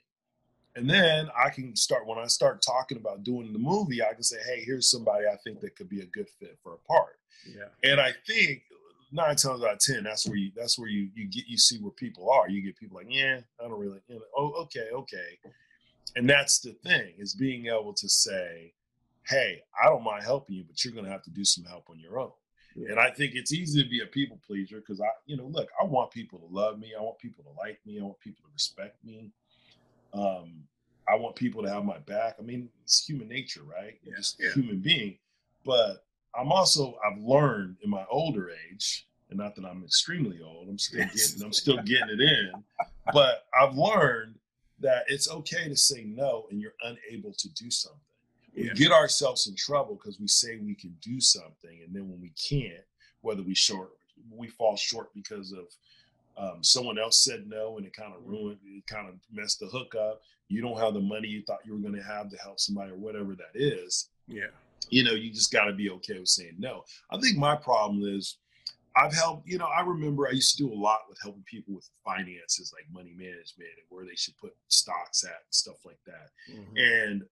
[0.75, 4.23] And then I can start when I start talking about doing the movie, I can
[4.23, 7.19] say, hey, here's somebody I think that could be a good fit for a part.
[7.47, 7.91] Yeah.
[7.91, 8.63] And I think
[9.13, 11.77] nine times out of ten, that's where you that's where you you get you see
[11.77, 12.49] where people are.
[12.49, 15.39] You get people like, yeah, I don't really, you know, oh, okay, okay.
[16.15, 18.73] And that's the thing is being able to say,
[19.27, 21.99] hey, I don't mind helping you, but you're gonna have to do some help on
[21.99, 22.31] your own.
[22.75, 22.91] Yeah.
[22.91, 25.69] And I think it's easy to be a people pleaser because I, you know, look,
[25.79, 26.93] I want people to love me.
[26.97, 27.99] I want people to like me.
[27.99, 29.31] I want people to respect me.
[30.13, 30.63] Um,
[31.07, 32.35] I want people to have my back.
[32.39, 33.99] I mean, it's human nature, right?
[34.03, 34.13] Yeah.
[34.17, 34.51] Just yeah.
[34.53, 35.17] human being.
[35.63, 36.03] But
[36.35, 40.79] I'm also I've learned in my older age, and not that I'm extremely old, I'm
[40.79, 42.51] still getting I'm still getting it in,
[43.13, 44.35] but I've learned
[44.79, 47.99] that it's okay to say no and you're unable to do something.
[48.55, 48.73] We yeah.
[48.73, 52.31] get ourselves in trouble because we say we can do something, and then when we
[52.31, 52.83] can't,
[53.21, 53.91] whether we short
[54.31, 55.65] we fall short because of
[56.37, 58.31] um, someone else said no and it kind of mm-hmm.
[58.31, 61.59] ruined it kind of messed the hook up you don't have the money you thought
[61.65, 64.47] you were going to have to help somebody or whatever that is yeah
[64.93, 66.83] you know, you just got to be okay with saying no.
[67.11, 68.37] I think my problem is
[68.95, 71.73] I've helped, you know, I remember I used to do a lot with helping people
[71.73, 75.97] with finances, like money management and where they should put stocks at and stuff like
[76.05, 76.29] that.
[76.51, 76.77] Mm-hmm.
[76.77, 77.23] And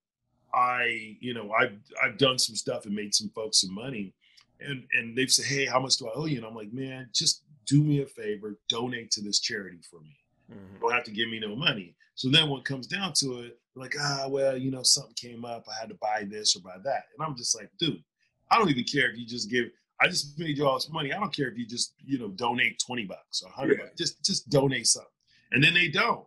[0.54, 4.16] I, you know, I've I've done some stuff and made some folks some money.
[4.60, 6.38] And and they've said, Hey, how much do I owe you?
[6.38, 10.18] And I'm like, man, just do me a favor, donate to this charity for me.
[10.52, 10.76] Mm-hmm.
[10.76, 11.96] You don't have to give me no money.
[12.16, 15.46] So then when it comes down to it, like, ah, well, you know, something came
[15.46, 15.66] up.
[15.70, 17.04] I had to buy this or buy that.
[17.18, 18.04] And I'm just like, dude,
[18.50, 19.66] I don't even care if you just give,
[20.02, 21.14] I just made you all this money.
[21.14, 23.84] I don't care if you just, you know, donate 20 bucks or 100 yeah.
[23.86, 23.98] bucks.
[23.98, 25.10] Just, just donate something.
[25.52, 26.26] And then they don't,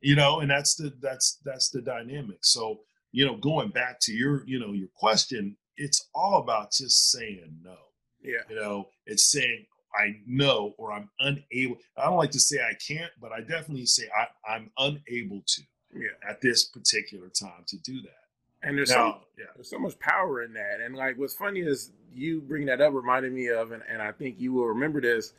[0.00, 2.38] you know, and that's the, that's, that's the dynamic.
[2.42, 2.80] So,
[3.12, 7.56] you know, going back to your, you know, your question, it's all about just saying
[7.62, 7.76] no.
[8.22, 8.40] Yeah.
[8.48, 11.76] You know, it's saying, I know or I'm unable.
[11.96, 15.62] I don't like to say I can't, but I definitely say I, I'm unable to
[15.94, 16.28] yeah.
[16.28, 18.20] at this particular time to do that.
[18.62, 19.44] And there's now, so yeah.
[19.54, 20.80] there's so much power in that.
[20.84, 24.12] And like what's funny is you bring that up reminded me of, and, and I
[24.12, 25.32] think you will remember this,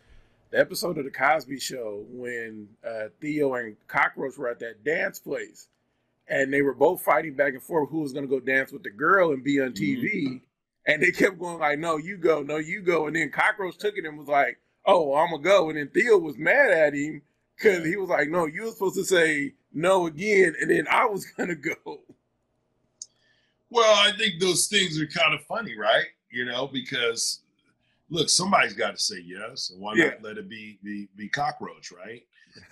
[0.52, 5.20] the episode of the Cosby Show when uh, Theo and Cockroach were at that dance
[5.20, 5.70] place,
[6.28, 8.84] and they were both fighting back and forth who was going to go dance with
[8.84, 10.26] the girl and be on TV.
[10.26, 10.38] Mm-hmm.
[10.88, 13.96] And they kept going like, "No, you go, no, you go." And then Cockroach took
[13.98, 17.22] it and was like, "Oh, I'm gonna go." And then Theo was mad at him
[17.56, 21.06] because he was like, "No, you were supposed to say no again," and then I
[21.06, 22.02] was gonna go.
[23.70, 26.08] Well, I think those things are kind of funny, right?
[26.30, 27.42] You know, because
[28.10, 30.10] look, somebody's got to say yes, and why yeah.
[30.10, 32.24] not let it be be be cockroach, right?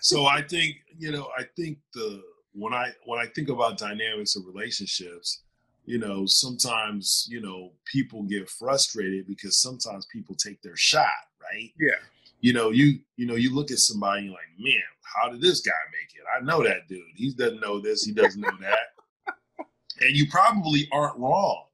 [0.01, 2.21] so I think you know, I think the
[2.53, 5.41] when I when I think about dynamics of relationships,
[5.85, 11.71] you know, sometimes you know people get frustrated because sometimes people take their shot, right?
[11.79, 11.95] Yeah
[12.41, 14.83] you know, you you know, you look at somebody and you're like, man,
[15.15, 16.23] how did this guy make it?
[16.35, 17.01] I know that dude.
[17.15, 19.25] He doesn't know this, he doesn't know that.
[20.01, 21.65] and you probably aren't wrong,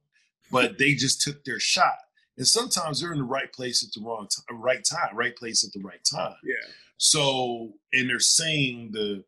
[0.51, 1.95] but they just took their shot.
[2.37, 5.63] And sometimes they're in the right place at the wrong time, right time, right place
[5.65, 6.35] at the right time.
[6.43, 6.55] Yeah.
[6.97, 9.23] So, and they're saying the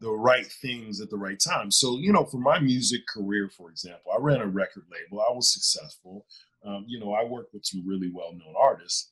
[0.00, 1.70] the right things at the right time.
[1.70, 5.22] So, you know, for my music career, for example, I ran a record label.
[5.22, 6.24] I was successful.
[6.64, 9.10] Um, you know, I worked with some really well known artists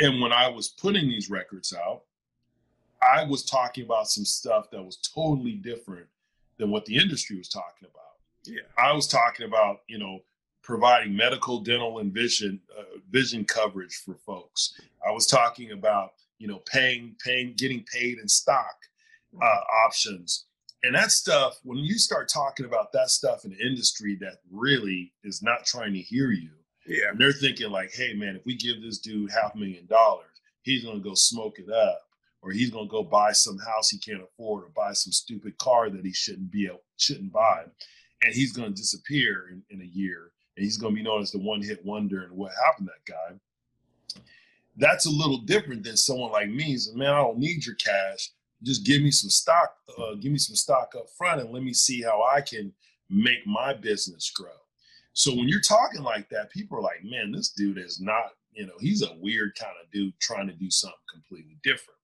[0.00, 2.02] and when I was putting these records out,
[3.02, 6.06] I was talking about some stuff that was totally different
[6.58, 8.02] than what the industry was talking about.
[8.44, 8.62] Yeah.
[8.76, 10.20] I was talking about, you know,
[10.62, 14.80] providing medical, dental, and vision uh, vision coverage for folks.
[15.06, 18.76] I was talking about, you know, paying, paying, getting paid in stock
[19.40, 20.46] uh, options,
[20.82, 21.58] and that stuff.
[21.62, 25.92] When you start talking about that stuff in the industry that really is not trying
[25.94, 26.50] to hear you,
[26.88, 27.10] yeah.
[27.10, 30.26] And they're thinking like, hey man, if we give this dude half a million dollars,
[30.62, 32.07] he's gonna go smoke it up,
[32.42, 35.90] or he's gonna go buy some house he can't afford, or buy some stupid car
[35.90, 37.64] that he shouldn't be shouldn't buy,
[38.22, 41.38] and he's gonna disappear in, in a year, and he's gonna be known as the
[41.38, 42.22] one hit wonder.
[42.22, 44.22] And what happened to that guy?
[44.76, 46.76] That's a little different than someone like me.
[46.94, 48.30] Man, I don't need your cash.
[48.62, 51.72] just give me some stock, uh, give me some stock up front, and let me
[51.72, 52.72] see how I can
[53.10, 54.50] make my business grow.
[55.12, 58.66] So when you're talking like that, people are like, man, this dude is not, you
[58.66, 61.97] know, he's a weird kind of dude trying to do something completely different.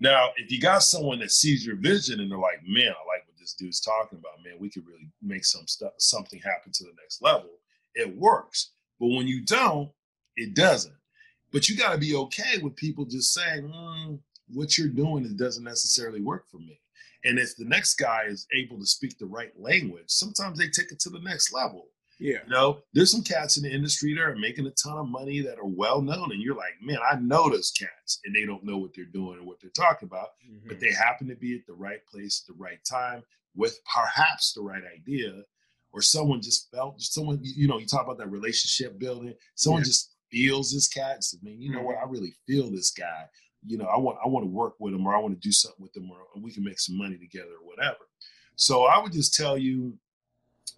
[0.00, 3.26] Now, if you got someone that sees your vision and they're like, man, I like
[3.26, 6.84] what this dude's talking about, man, we could really make some stuff, something happen to
[6.84, 7.50] the next level.
[7.94, 8.70] It works.
[8.98, 9.90] But when you don't,
[10.36, 10.94] it doesn't.
[11.52, 15.36] But you got to be okay with people just saying, mm, what you're doing it
[15.36, 16.80] doesn't necessarily work for me.
[17.24, 20.92] And if the next guy is able to speak the right language, sometimes they take
[20.92, 21.88] it to the next level.
[22.20, 22.38] Yeah.
[22.44, 25.40] You know, there's some cats in the industry that are making a ton of money
[25.40, 26.32] that are well known.
[26.32, 29.38] And you're like, man, I know those cats and they don't know what they're doing
[29.38, 30.68] or what they're talking about, mm-hmm.
[30.68, 33.22] but they happen to be at the right place at the right time
[33.56, 35.42] with perhaps the right idea.
[35.92, 39.34] Or someone just felt, someone, you know, you talk about that relationship building.
[39.56, 39.86] Someone yeah.
[39.86, 41.24] just feels this cat.
[41.34, 41.86] I mean, you know mm-hmm.
[41.86, 41.96] what?
[41.96, 43.24] I really feel this guy
[43.66, 45.52] you know, I want I want to work with him or I want to do
[45.52, 48.08] something with them or we can make some money together or whatever.
[48.56, 49.94] So I would just tell you,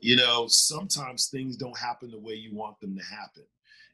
[0.03, 3.45] you know, sometimes things don't happen the way you want them to happen.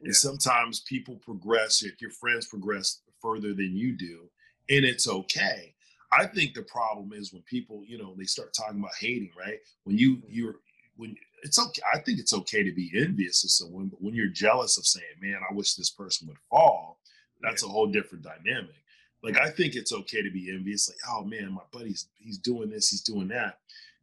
[0.01, 0.07] Yeah.
[0.07, 4.29] And sometimes people progress, if your friends progress further than you do,
[4.69, 5.75] and it's okay.
[6.11, 9.59] I think the problem is when people, you know, they start talking about hating, right?
[9.83, 10.27] When you mm-hmm.
[10.29, 10.55] you're
[10.95, 11.81] when it's okay.
[11.93, 15.05] I think it's okay to be envious of someone, but when you're jealous of saying,
[15.21, 16.99] "Man, I wish this person would fall,"
[17.41, 17.69] that's yeah.
[17.69, 18.75] a whole different dynamic.
[19.21, 22.69] Like I think it's okay to be envious, like, oh man, my buddy's he's doing
[22.69, 23.59] this, he's doing that.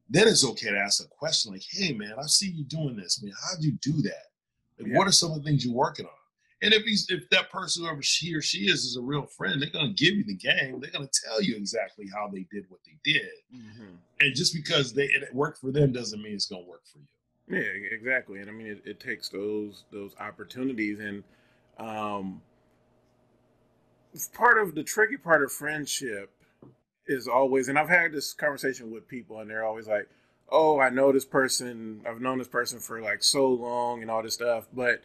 [0.08, 3.20] Then it's okay to ask a question like, hey man, I see you doing this.
[3.20, 4.26] I mean, how'd you do that?
[4.78, 4.98] Like, yeah.
[4.98, 6.12] what are some of the things you're working on?
[6.62, 9.60] And if he's if that person, whoever she or she is, is a real friend,
[9.60, 10.80] they're gonna give you the game.
[10.80, 13.28] They're gonna tell you exactly how they did what they did.
[13.54, 13.94] Mm-hmm.
[14.20, 17.58] And just because they it worked for them doesn't mean it's gonna work for you.
[17.58, 18.40] Yeah, exactly.
[18.40, 21.22] And I mean, it, it takes those those opportunities and
[21.78, 22.40] um,
[24.32, 26.30] part of the tricky part of friendship
[27.06, 30.08] is always, and I've had this conversation with people, and they're always like,
[30.48, 32.02] "Oh, I know this person.
[32.06, 35.02] I've known this person for like so long, and all this stuff." But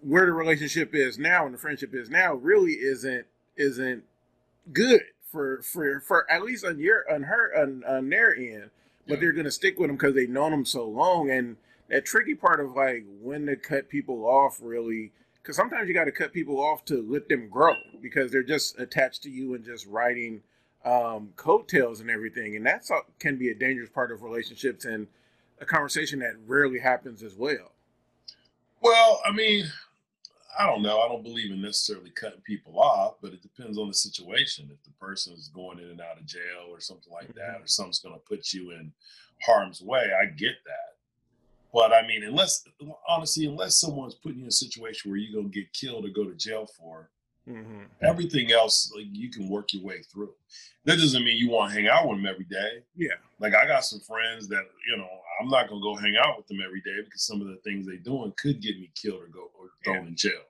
[0.00, 4.04] where the relationship is now, and the friendship is now, really isn't isn't
[4.72, 8.70] good for for for at least on your on her on, on their end.
[9.06, 9.20] But yeah.
[9.20, 11.56] they're gonna stick with them because they've known them so long, and
[11.88, 15.12] that tricky part of like when to cut people off really
[15.46, 18.78] because sometimes you got to cut people off to let them grow because they're just
[18.80, 20.42] attached to you and just riding
[20.86, 25.06] um, coattails and everything, and that's can be a dangerous part of relationships and
[25.60, 27.72] a conversation that rarely happens as well.
[28.80, 29.66] Well, I mean,
[30.58, 31.00] I don't know.
[31.00, 34.70] I don't believe in necessarily cutting people off, but it depends on the situation.
[34.72, 37.64] If the person is going in and out of jail or something like that, mm-hmm.
[37.64, 38.92] or something's going to put you in
[39.44, 40.96] harm's way, I get that.
[41.72, 42.64] But I mean, unless
[43.06, 46.24] honestly, unless someone's putting you in a situation where you're gonna get killed or go
[46.24, 47.10] to jail for,
[47.48, 47.82] mm-hmm.
[48.02, 50.32] everything else like you can work your way through.
[50.84, 52.82] That doesn't mean you want to hang out with them every day.
[52.96, 53.14] Yeah.
[53.40, 55.08] Like I got some friends that you know
[55.40, 57.86] I'm not gonna go hang out with them every day because some of the things
[57.86, 60.08] they're doing could get me killed or go or thrown yeah.
[60.08, 60.42] in jail.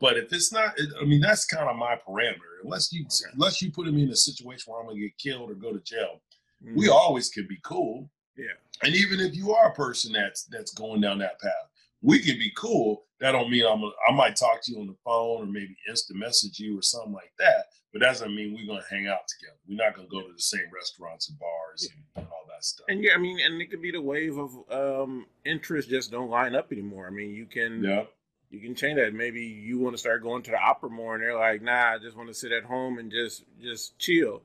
[0.00, 2.58] But if it's not, I mean, that's kind of my parameter.
[2.64, 3.32] Unless you okay.
[3.34, 5.80] unless you put me in a situation where I'm gonna get killed or go to
[5.80, 6.20] jail,
[6.64, 6.76] mm-hmm.
[6.76, 8.10] we always could be cool.
[8.36, 8.46] Yeah.
[8.82, 11.70] And even if you are a person that's that's going down that path,
[12.02, 13.04] we can be cool.
[13.20, 15.76] That don't mean I'm a, I might talk to you on the phone or maybe
[15.88, 17.66] instant message you or something like that.
[17.92, 19.58] But that doesn't mean we're gonna hang out together.
[19.68, 21.96] We're not gonna go to the same restaurants and bars yeah.
[22.16, 22.86] and, and, all that stuff.
[22.88, 26.30] And yeah, I mean, and it could be the wave of um interest just don't
[26.30, 27.06] line up anymore.
[27.06, 28.04] I mean, you can yeah.
[28.50, 29.14] You can change that.
[29.14, 31.98] Maybe you want to start going to the opera more, and they're like, "Nah, I
[31.98, 34.42] just want to sit at home and just just chill."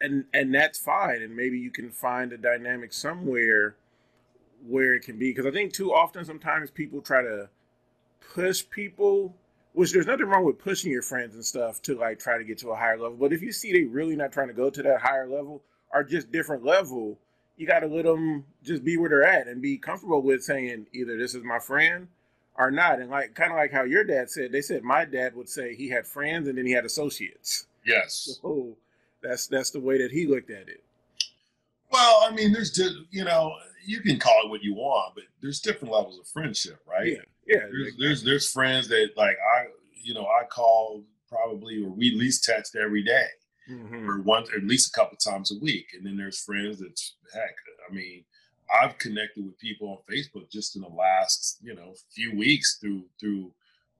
[0.00, 3.76] and and that's fine and maybe you can find a dynamic somewhere
[4.66, 7.48] where it can be because i think too often sometimes people try to
[8.34, 9.34] push people
[9.72, 12.58] which there's nothing wrong with pushing your friends and stuff to like try to get
[12.58, 14.82] to a higher level but if you see they really not trying to go to
[14.82, 17.18] that higher level or just different level
[17.56, 20.86] you got to let them just be where they're at and be comfortable with saying
[20.92, 22.08] either this is my friend
[22.56, 25.34] or not and like kind of like how your dad said they said my dad
[25.34, 28.76] would say he had friends and then he had associates yes so
[29.22, 30.82] that's that's the way that he looked at it.
[31.90, 33.54] Well, I mean, there's just, you know
[33.88, 37.06] you can call it what you want, but there's different levels of friendship, right?
[37.06, 37.60] Yeah, yeah.
[37.70, 39.64] There's there's, there's friends that like I
[39.94, 43.26] you know I call probably or we at least text every day,
[43.68, 44.08] mm-hmm.
[44.08, 47.00] or once at least a couple times a week, and then there's friends that
[47.32, 47.54] heck.
[47.90, 48.24] I mean,
[48.78, 53.04] I've connected with people on Facebook just in the last you know few weeks through
[53.18, 53.52] through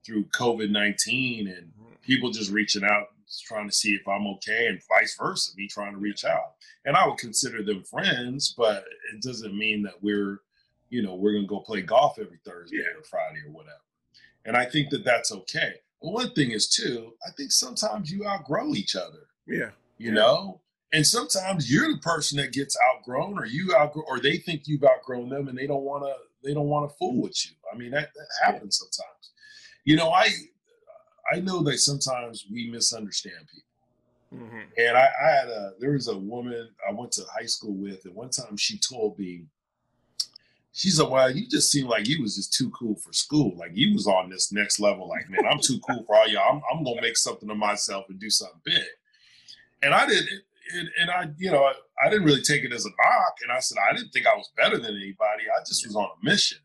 [0.05, 1.93] through COVID nineteen and mm-hmm.
[2.03, 3.07] people just reaching out
[3.45, 6.53] trying to see if I'm okay, and vice versa, me trying to reach out.
[6.85, 10.41] And I would consider them friends, but it doesn't mean that we're,
[10.89, 12.97] you know, we're gonna go play golf every Thursday yeah.
[12.97, 13.75] or Friday or whatever.
[14.45, 15.75] And I think that that's okay.
[16.01, 19.27] But one thing is too, I think sometimes you outgrow each other.
[19.45, 19.71] Yeah.
[19.97, 20.13] You yeah.
[20.13, 20.61] know,
[20.91, 24.83] and sometimes you're the person that gets outgrown or you outgrow or they think you've
[24.83, 26.13] outgrown them and they don't want to
[26.43, 29.31] they don't want to fool with you i mean that, that happens sometimes
[29.83, 30.27] you know i
[31.33, 34.61] i know that sometimes we misunderstand people mm-hmm.
[34.77, 38.05] and I, I had a there was a woman i went to high school with
[38.05, 39.45] and one time she told me
[40.71, 43.55] she's like, well, you just seem like you was just too cool for school.
[43.57, 45.09] Like you was on this next level.
[45.09, 46.55] Like, man, I'm too cool for all y'all.
[46.55, 48.83] I'm, I'm gonna make something of myself and do something big.
[49.81, 50.29] And I didn't
[50.73, 51.73] and, and I, you know, I,
[52.05, 53.35] I, didn't really take it as a knock.
[53.41, 55.43] And I said, I didn't think I was better than anybody.
[55.49, 56.59] I just was on a mission.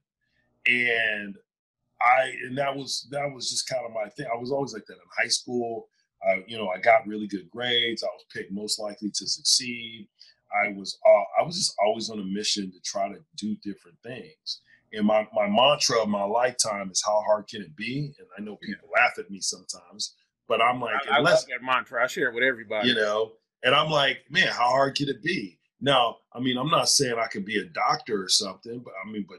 [0.66, 1.36] And
[2.00, 4.26] I, and that was, that was just kind of my thing.
[4.32, 5.88] I was always like that in high school.
[6.26, 8.02] Uh, you know, I got really good grades.
[8.02, 10.08] I was picked most likely to succeed.
[10.52, 13.98] I was, uh, I was just always on a mission to try to do different
[14.02, 14.60] things.
[14.92, 18.14] And my, my mantra of my lifetime is how hard can it be?
[18.18, 19.02] And I know people yeah.
[19.02, 20.14] laugh at me sometimes,
[20.46, 22.04] but I'm like, I, unless, I love that mantra.
[22.04, 22.88] I share it with everybody.
[22.88, 23.32] You know,
[23.64, 25.58] and I'm like, man, how hard could it be?
[25.80, 29.10] Now, I mean, I'm not saying I could be a doctor or something, but I
[29.10, 29.38] mean, but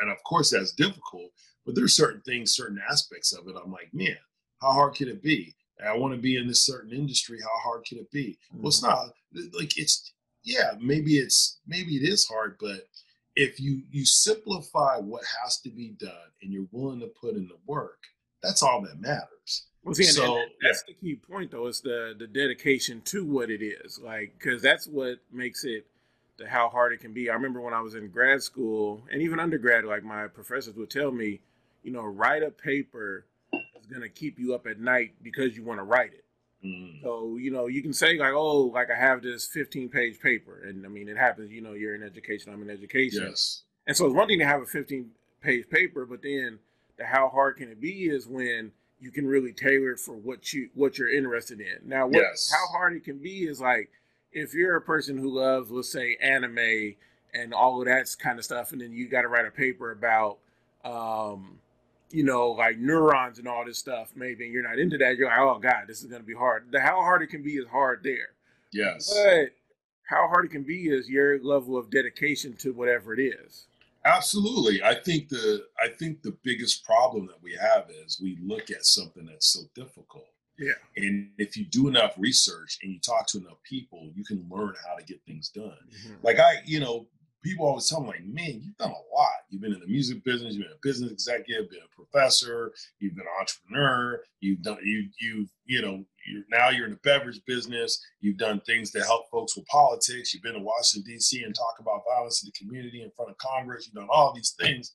[0.00, 1.30] and of course that's difficult.
[1.64, 3.54] But there's certain things, certain aspects of it.
[3.62, 4.16] I'm like, man,
[4.60, 5.54] how hard could it be?
[5.84, 7.40] I want to be in this certain industry.
[7.40, 8.38] How hard could it be?
[8.52, 8.62] Mm-hmm.
[8.62, 9.40] Well, it's mm-hmm.
[9.40, 10.12] not like it's
[10.44, 12.88] yeah, maybe it's maybe it is hard, but
[13.36, 17.48] if you you simplify what has to be done and you're willing to put in
[17.48, 17.98] the work,
[18.42, 19.66] that's all that matters.
[19.84, 20.94] Well, see, so, and that's yeah.
[20.94, 21.66] the key point, though.
[21.66, 25.86] Is the the dedication to what it is, like, because that's what makes it
[26.38, 27.30] the how hard it can be.
[27.30, 30.90] I remember when I was in grad school and even undergrad, like my professors would
[30.90, 31.40] tell me,
[31.82, 35.64] you know, write a paper is going to keep you up at night because you
[35.64, 36.24] want to write it.
[36.64, 37.02] Mm.
[37.02, 40.62] So you know, you can say like, oh, like I have this 15 page paper,
[40.64, 41.50] and I mean, it happens.
[41.50, 43.62] You know, you're in education, I'm in education, yes.
[43.86, 45.10] And so it's one thing to have a 15
[45.42, 46.60] page paper, but then
[46.96, 48.70] the how hard can it be is when
[49.00, 51.78] you can really tailor it for what you what you're interested in.
[51.84, 52.52] Now, what, yes.
[52.52, 53.90] how hard it can be is like
[54.32, 56.94] if you're a person who loves, let's say, anime
[57.34, 59.90] and all of that kind of stuff, and then you got to write a paper
[59.90, 60.38] about,
[60.84, 61.58] um,
[62.12, 64.12] you know, like neurons and all this stuff.
[64.14, 65.16] Maybe and you're not into that.
[65.16, 66.68] You're like, oh god, this is going to be hard.
[66.70, 68.34] The how hard it can be is hard there.
[68.72, 69.12] Yes.
[69.12, 69.50] But
[70.04, 73.66] how hard it can be is your level of dedication to whatever it is.
[74.04, 74.82] Absolutely.
[74.82, 78.84] I think the I think the biggest problem that we have is we look at
[78.84, 80.26] something that's so difficult.
[80.58, 80.72] Yeah.
[80.96, 84.74] And if you do enough research and you talk to enough people, you can learn
[84.86, 85.64] how to get things done.
[85.64, 86.14] Mm-hmm.
[86.22, 87.06] Like I, you know,
[87.42, 89.28] people always tell me, like, man, you've done a lot.
[89.50, 93.14] You've been in the music business, you've been a business executive, been a professor, you've
[93.14, 97.40] been an entrepreneur, you've done you you you know, you're now you're in the beverage
[97.46, 101.54] business, you've done things to help folks with politics, you've been to Washington, DC and
[101.54, 104.92] talk about violence in the community in front of Congress, you've done all these things.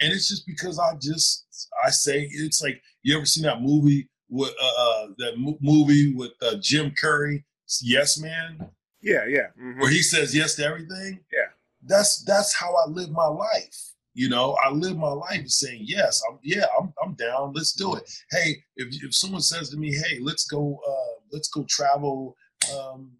[0.00, 1.46] And it's just because I just
[1.84, 6.32] I say it's like you ever seen that movie with uh, uh that movie with
[6.40, 7.42] uh, Jim Carrey,
[7.82, 8.70] Yes Man?
[9.00, 9.48] Yeah, yeah.
[9.60, 9.80] Mm-hmm.
[9.80, 11.20] Where he says yes to everything.
[11.32, 11.47] Yeah
[11.88, 13.88] that's that's how I live my life.
[14.14, 16.20] You know, I live my life saying yes.
[16.28, 17.52] I'm yeah, I'm I'm down.
[17.54, 18.10] Let's do it.
[18.30, 22.36] Hey, if if someone says to me, hey, let's go, uh, let's go travel.
[22.76, 23.12] Um,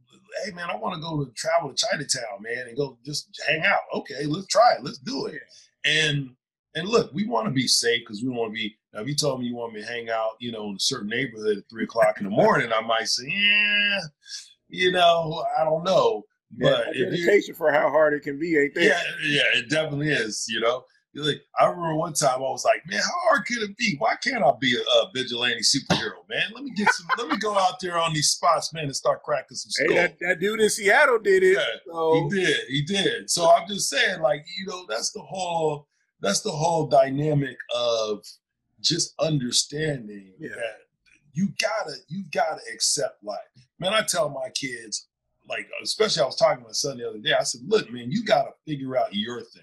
[0.44, 3.64] hey man, I want to go to travel to Chinatown, man, and go just hang
[3.64, 3.80] out.
[3.94, 4.84] Okay, let's try it.
[4.84, 5.40] Let's do it.
[5.84, 6.30] And
[6.74, 8.76] and look, we want to be safe because we want to be.
[8.92, 10.80] Now, if you told me you want me to hang out, you know, in a
[10.80, 14.00] certain neighborhood at three o'clock in the morning, I might say, yeah,
[14.68, 16.24] you know, I don't know.
[16.50, 18.84] But yeah, dedication for how hard it can be, ain't there?
[18.84, 20.46] Yeah, yeah, it definitely is.
[20.48, 20.84] You know,
[21.14, 23.96] like I remember one time I was like, man, how hard could it be?
[23.98, 26.50] Why can't I be a, a vigilante superhero, man?
[26.54, 27.06] Let me get some.
[27.18, 29.88] let me go out there on these spots, man, and start cracking some skull.
[29.88, 31.58] Hey, that, that, dude in Seattle did it.
[31.58, 32.28] Yeah, so.
[32.30, 32.60] He did.
[32.68, 33.30] He did.
[33.30, 35.86] So I'm just saying, like, you know, that's the whole.
[36.20, 38.24] That's the whole dynamic of
[38.80, 40.48] just understanding yeah.
[40.48, 40.78] that
[41.32, 43.38] you gotta you gotta accept life.
[43.78, 45.07] Man, I tell my kids
[45.48, 47.32] like especially I was talking to my son the other day.
[47.32, 49.62] I said, "Look, man, you got to figure out your thing.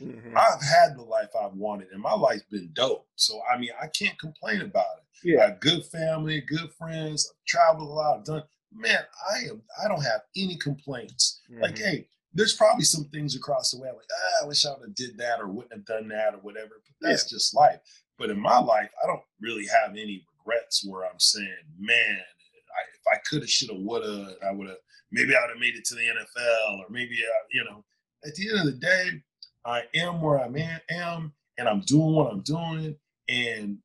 [0.00, 0.36] Mm-hmm.
[0.36, 3.06] I've had the life I've wanted, and my life's been dope.
[3.16, 5.28] So I mean, I can't complain about it.
[5.28, 7.30] Yeah, I have good family, good friends.
[7.30, 8.18] I've traveled a lot.
[8.18, 8.42] I've done.
[8.72, 9.00] Man,
[9.32, 9.62] I am.
[9.82, 11.40] I don't have any complaints.
[11.50, 11.62] Mm-hmm.
[11.62, 13.88] Like, hey, there's probably some things across the way.
[13.88, 16.34] I'm like, ah, I wish I would have did that or wouldn't have done that
[16.34, 16.82] or whatever.
[16.84, 17.36] But that's yeah.
[17.36, 17.78] just life.
[18.18, 22.80] But in my life, I don't really have any regrets where I'm saying, man, I,
[22.94, 24.78] if I could have, should have, would have, I would have
[25.14, 27.84] maybe I would have made it to the NFL, or maybe I, you know.
[28.26, 29.22] At the end of the day,
[29.64, 30.46] I am where I
[30.90, 32.96] am, and I'm doing what I'm doing.
[33.28, 33.78] And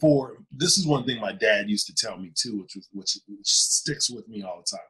[0.00, 3.46] for this is one thing my dad used to tell me too, which which, which
[3.46, 4.86] sticks with me all the time.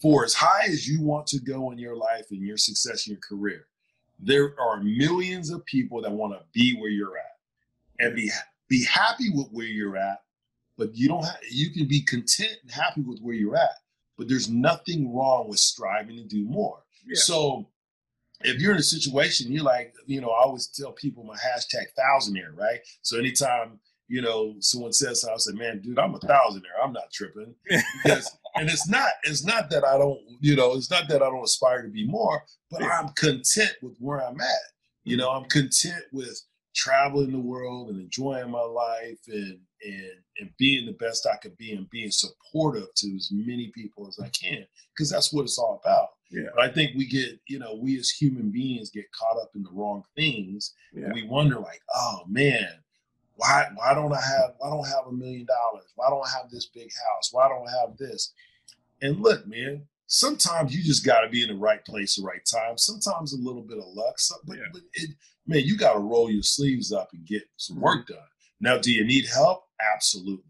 [0.00, 3.12] For as high as you want to go in your life and your success in
[3.12, 3.66] your career,
[4.18, 8.30] there are millions of people that want to be where you're at and be
[8.68, 10.22] be happy with where you're at.
[10.78, 13.79] But you don't have you can be content and happy with where you're at
[14.20, 16.76] but there's nothing wrong with striving to do more.
[17.06, 17.14] Yeah.
[17.14, 17.70] So
[18.42, 21.86] if you're in a situation, you're like, you know, I always tell people my hashtag
[21.98, 22.80] thousandaire, right?
[23.00, 26.84] So anytime, you know, someone says something, I say, man, dude, I'm a thousandaire.
[26.84, 27.54] I'm not tripping.
[28.04, 31.30] Because, and it's not, it's not that I don't, you know, it's not that I
[31.30, 34.48] don't aspire to be more, but I'm content with where I'm at.
[35.02, 35.20] You mm-hmm.
[35.22, 36.42] know, I'm content with
[36.80, 41.56] traveling the world and enjoying my life and and and being the best I could
[41.58, 44.64] be and being supportive to as many people as I can
[44.94, 46.08] because that's what it's all about.
[46.30, 46.48] Yeah.
[46.54, 49.62] But I think we get, you know, we as human beings get caught up in
[49.62, 51.06] the wrong things yeah.
[51.06, 52.68] and we wonder like, oh man,
[53.36, 55.92] why why don't I have why don't I have a million dollars?
[55.96, 57.28] Why don't I have this big house?
[57.30, 58.32] Why don't I have this?
[59.02, 62.28] And look, man, sometimes you just got to be in the right place, at the
[62.28, 62.78] right time.
[62.78, 64.16] Sometimes a little bit of luck,
[64.46, 64.64] but, yeah.
[64.72, 65.10] but it,
[65.50, 67.84] man, you got to roll your sleeves up and get some mm-hmm.
[67.84, 68.18] work done.
[68.60, 69.64] Now, do you need help?
[69.94, 70.44] Absolutely.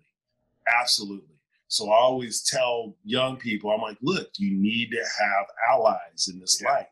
[0.80, 1.26] Absolutely.
[1.68, 6.38] So I always tell young people, I'm like, look, you need to have allies in
[6.38, 6.70] this yeah.
[6.70, 6.86] life.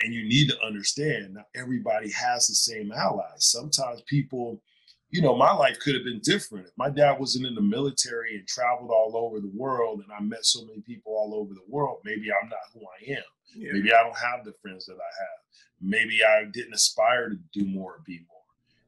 [0.00, 3.44] And you need to understand not everybody has the same allies.
[3.44, 4.62] Sometimes people,
[5.10, 6.66] you know, my life could have been different.
[6.66, 10.20] If my dad wasn't in the military and traveled all over the world and I
[10.20, 13.22] met so many people all over the world, maybe I'm not who I am.
[13.56, 13.72] Yeah.
[13.72, 15.60] Maybe I don't have the friends that I have.
[15.80, 18.36] Maybe I didn't aspire to do more or be more.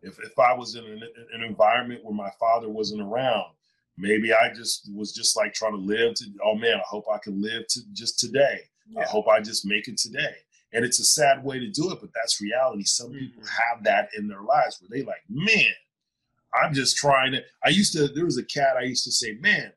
[0.03, 1.03] If, if I was in an,
[1.33, 3.53] an environment where my father wasn't around,
[3.97, 7.19] maybe I just was just like trying to live to, oh man, I hope I
[7.19, 8.61] can live to just today.
[8.89, 9.03] Yeah.
[9.03, 10.35] I hope I just make it today.
[10.73, 12.85] And it's a sad way to do it, but that's reality.
[12.85, 13.19] Some mm-hmm.
[13.19, 15.73] people have that in their lives where they like, man,
[16.55, 17.43] I'm just trying to.
[17.65, 19.73] I used to, there was a cat I used to say, man,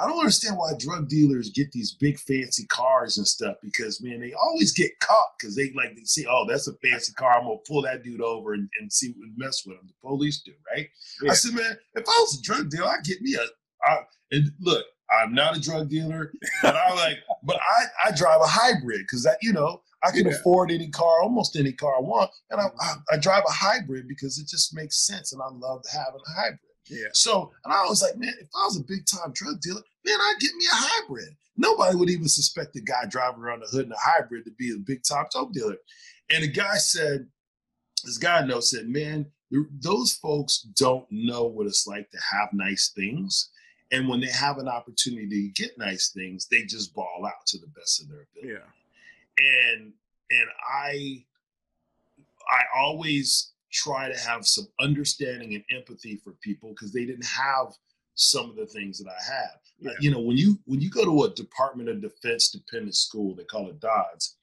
[0.00, 4.20] I don't understand why drug dealers get these big fancy cars and stuff because man,
[4.20, 7.32] they always get caught because they like they see, oh, that's a fancy car.
[7.32, 9.88] I'm gonna pull that dude over and, and see what mess with him.
[9.88, 10.88] The police do, right?
[11.22, 11.32] Yeah.
[11.32, 13.90] I said, man, if I was a drug dealer, I'd get me a.
[13.90, 13.98] I,
[14.30, 18.46] and look, I'm not a drug dealer, but I like, but I I drive a
[18.46, 20.32] hybrid because that you know I can yeah.
[20.32, 23.00] afford any car, almost any car I want, and I, mm-hmm.
[23.10, 26.40] I I drive a hybrid because it just makes sense, and I love having a
[26.40, 26.60] hybrid.
[26.90, 27.08] Yeah.
[27.12, 30.18] So, and I was like, man, if I was a big time drug dealer, man,
[30.20, 31.36] I'd get me a hybrid.
[31.56, 34.72] Nobody would even suspect the guy driving around the hood in a hybrid to be
[34.72, 35.76] a big time dope dealer.
[36.30, 37.26] And the guy said,
[38.04, 39.26] this guy I know said, man,
[39.80, 43.50] those folks don't know what it's like to have nice things.
[43.90, 47.58] And when they have an opportunity to get nice things, they just ball out to
[47.58, 48.60] the best of their ability.
[48.60, 48.68] Yeah.
[49.40, 49.92] And
[50.30, 51.24] and I
[52.50, 57.74] I always try to have some understanding and empathy for people because they didn't have
[58.14, 59.60] some of the things that I have.
[59.78, 59.92] Yeah.
[60.00, 63.44] You know, when you when you go to a Department of Defense dependent school, they
[63.44, 64.36] call it DODS.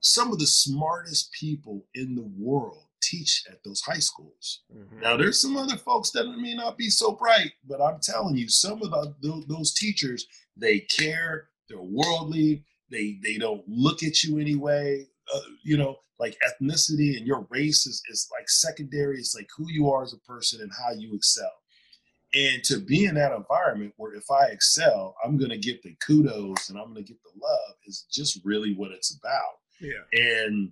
[0.00, 4.60] Some of the smartest people in the world teach at those high schools.
[4.74, 5.00] Mm-hmm.
[5.00, 8.48] Now, there's some other folks that may not be so bright, but I'm telling you,
[8.48, 10.26] some of the, those teachers
[10.56, 11.48] they care.
[11.68, 12.64] They're worldly.
[12.90, 15.06] They they don't look at you anyway.
[15.34, 19.18] Uh, you know, like ethnicity and your race is, is like secondary.
[19.18, 21.52] It's like who you are as a person and how you excel.
[22.34, 25.96] And to be in that environment where if I excel, I'm going to get the
[26.06, 29.58] kudos and I'm going to get the love is just really what it's about.
[29.80, 30.02] Yeah.
[30.12, 30.70] And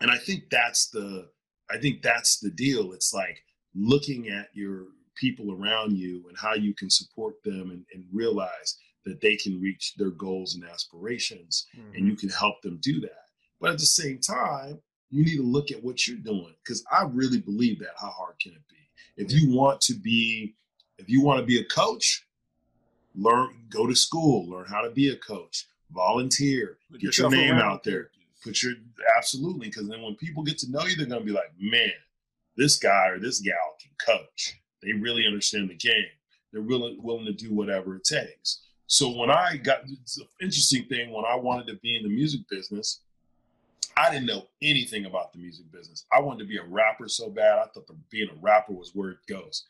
[0.00, 1.28] and I think that's the
[1.70, 2.92] I think that's the deal.
[2.92, 3.42] It's like
[3.74, 8.76] looking at your people around you and how you can support them and, and realize
[9.06, 11.94] that they can reach their goals and aspirations mm-hmm.
[11.94, 13.26] and you can help them do that.
[13.60, 14.78] But at the same time,
[15.10, 17.94] you need to look at what you're doing because I really believe that.
[17.98, 19.24] How hard can it be?
[19.24, 20.54] If you want to be,
[20.98, 22.26] if you want to be a coach,
[23.14, 27.54] learn, go to school, learn how to be a coach, volunteer, Put get your name
[27.54, 28.10] out there.
[28.42, 28.74] Put your
[29.16, 31.92] absolutely because then when people get to know you, they're gonna be like, man,
[32.56, 34.60] this guy or this gal can coach.
[34.82, 36.04] They really understand the game.
[36.52, 38.65] They're willing willing to do whatever it takes.
[38.86, 42.08] So when I got it's an interesting thing when I wanted to be in the
[42.08, 43.00] music business,
[43.96, 46.04] I didn't know anything about the music business.
[46.12, 47.58] I wanted to be a rapper so bad.
[47.58, 49.64] I thought the, being a rapper was where it goes.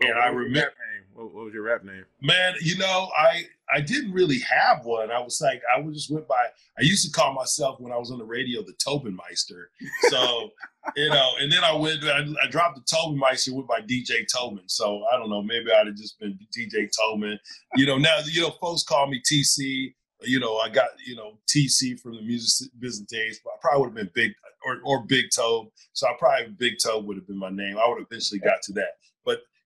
[0.00, 0.72] And I remember,
[1.14, 2.04] what, what, was your rap name?
[2.20, 3.44] Man, you know, I
[3.74, 5.10] I didn't really have one.
[5.10, 6.46] I was like, I just went by.
[6.78, 9.70] I used to call myself when I was on the radio the Tobin Meister.
[10.08, 10.50] So
[10.96, 12.04] you know, and then I went.
[12.04, 14.64] I, I dropped the Tobin Meister, went by DJ Tobin.
[14.66, 15.42] So I don't know.
[15.42, 17.38] Maybe I'd have just been DJ Tobin.
[17.76, 19.94] You know, now you know, folks call me TC
[20.26, 23.80] you know, I got, you know, TC from the music business days, but I probably
[23.80, 24.32] would have been Big
[24.64, 25.70] or, or Big Toe.
[25.92, 27.76] So I probably Big Toe would have been my name.
[27.78, 28.96] I would have eventually got to that.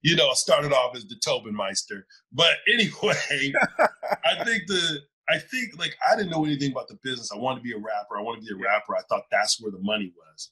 [0.09, 2.07] You know, I started off as the Tobin Meister.
[2.33, 3.13] But anyway,
[4.25, 7.31] I think the, I think like I didn't know anything about the business.
[7.31, 8.17] I wanted to be a rapper.
[8.19, 8.97] I wanted to be a rapper.
[8.97, 10.51] I thought that's where the money was.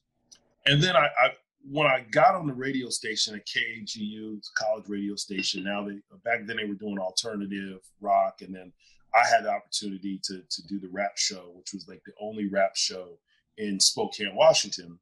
[0.67, 1.29] And then I, I
[1.71, 6.45] when I got on the radio station at KAGU, college radio station, now they back
[6.45, 8.71] then they were doing alternative rock, and then
[9.15, 12.47] I had the opportunity to to do the rap show, which was like the only
[12.47, 13.17] rap show
[13.57, 14.99] in Spokane, Washington.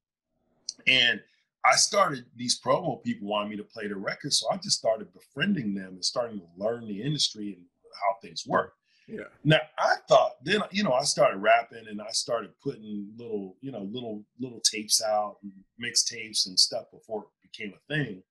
[0.88, 1.20] And
[1.66, 5.14] I started these promo people wanted me to play the record, so I just started
[5.14, 8.74] befriending them and starting to learn the industry and how things work.
[9.08, 9.26] Yeah.
[9.44, 13.72] Now I thought then you know I started rapping and I started putting little you
[13.72, 15.38] know little little tapes out,
[15.82, 18.24] mixtapes and stuff before it became a thing.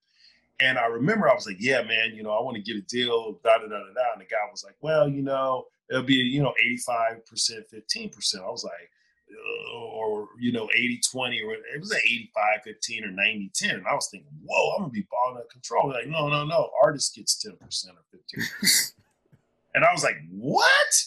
[0.61, 2.81] And I remember I was like, yeah, man, you know, I want to get a
[2.81, 4.13] deal, da da da da da.
[4.13, 6.53] And the guy was like, well, you know, it'll be, you know,
[6.89, 8.41] 85%, 15%.
[8.41, 8.89] I was like,
[9.95, 13.69] or, you know, 80 20, or it was like 85 15 or 90 10.
[13.77, 15.89] And I was thinking, whoa, I'm to be balling out control.
[15.89, 16.69] Like, no, no, no.
[16.83, 18.91] Artist gets 10% or 15%.
[19.75, 21.03] and I was like, what?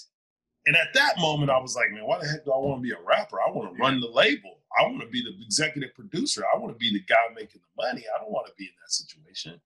[0.66, 2.82] And at that moment, I was like, man, why the heck do I want to
[2.82, 3.40] be a rapper?
[3.40, 4.58] I want to run the label.
[4.78, 6.44] I want to be the executive producer.
[6.52, 8.04] I want to be the guy making the money.
[8.14, 9.60] I don't want to be in that situation.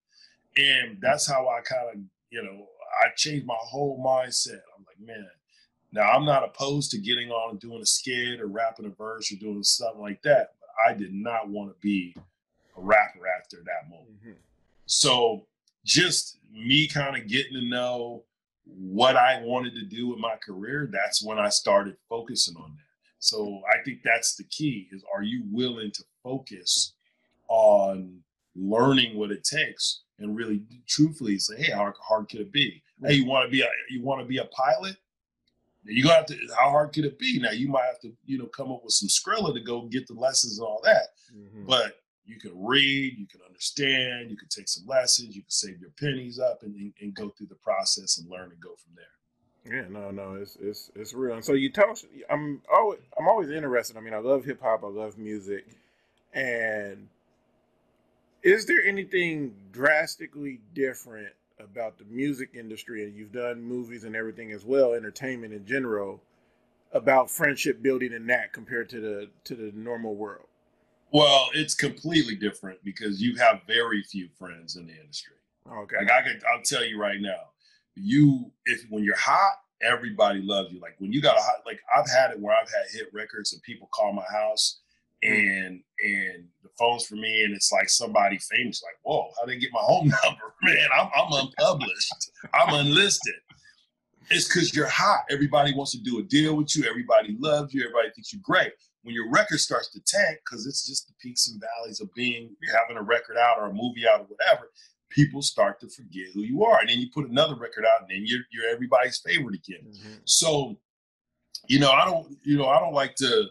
[0.57, 2.01] And that's how I kind of,
[2.31, 2.67] you know,
[3.03, 4.61] I changed my whole mindset.
[4.77, 5.27] I'm like, man,
[5.93, 9.31] now I'm not opposed to getting on and doing a skit or rapping a verse
[9.31, 12.17] or doing something like that, but I did not want to be
[12.77, 14.21] a rapper after that moment.
[14.21, 14.33] Mm-hmm.
[14.87, 15.47] So
[15.85, 18.25] just me kind of getting to know
[18.65, 22.93] what I wanted to do with my career, that's when I started focusing on that.
[23.19, 26.95] So I think that's the key is are you willing to focus
[27.49, 28.19] on
[28.57, 32.83] learning what it takes and really truthfully say, hey, how hard could it be?
[33.03, 34.97] Hey, you want to be a you want to be a pilot?
[35.85, 36.39] You gonna have to.
[36.59, 37.41] How hard could it be?
[37.41, 40.07] Now you might have to, you know, come up with some Skrilla to go get
[40.07, 41.09] the lessons and all that.
[41.35, 41.67] Mm-hmm.
[41.67, 45.81] But you can read, you can understand, you can take some lessons, you can save
[45.81, 48.95] your pennies up and, and, and go through the process and learn and go from
[48.95, 49.07] there.
[49.65, 51.35] Yeah, no, no, it's it's it's real.
[51.35, 51.97] And so you talk.
[52.29, 53.97] I'm always I'm always interested.
[53.97, 54.83] I mean, I love hip hop.
[54.83, 55.67] I love music.
[56.33, 57.09] And
[58.43, 63.05] is there anything drastically different about the music industry?
[63.05, 66.23] And you've done movies and everything as well, entertainment in general,
[66.93, 70.47] about friendship building in that compared to the to the normal world.
[71.13, 75.35] Well, it's completely different because you have very few friends in the industry.
[75.71, 75.97] Okay.
[75.99, 77.51] Like I could, I'll tell you right now,
[77.95, 80.81] you if when you're hot, everybody loves you.
[80.81, 83.53] Like when you got a hot, like I've had it where I've had hit records
[83.53, 84.81] and people call my house
[85.23, 88.83] and and the phone's for me and it's like somebody famous.
[88.83, 90.55] Like, whoa, how did they get my home number?
[90.63, 92.31] Man, I'm, I'm unpublished.
[92.55, 93.35] I'm unlisted.
[94.31, 95.25] It's because you're hot.
[95.31, 96.89] Everybody wants to do a deal with you.
[96.89, 97.83] Everybody loves you.
[97.83, 101.49] Everybody thinks you're great when your record starts to tank, because it's just the peaks
[101.49, 104.71] and valleys of being having a record out or a movie out or whatever,
[105.11, 106.81] people start to forget who you are.
[106.81, 109.85] And then you put another record out, and then you're you're everybody's favorite again.
[109.87, 110.13] Mm-hmm.
[110.25, 110.79] So,
[111.69, 113.47] you know, I don't, you know, I don't like to,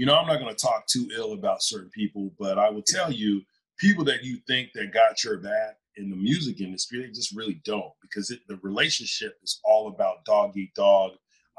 [0.00, 2.80] you know, I'm not going to talk too ill about certain people, but I will
[2.80, 3.42] tell you,
[3.76, 7.60] people that you think that got your back in the music industry, they just really
[7.66, 11.12] don't, because it, the relationship is all about dog eat dog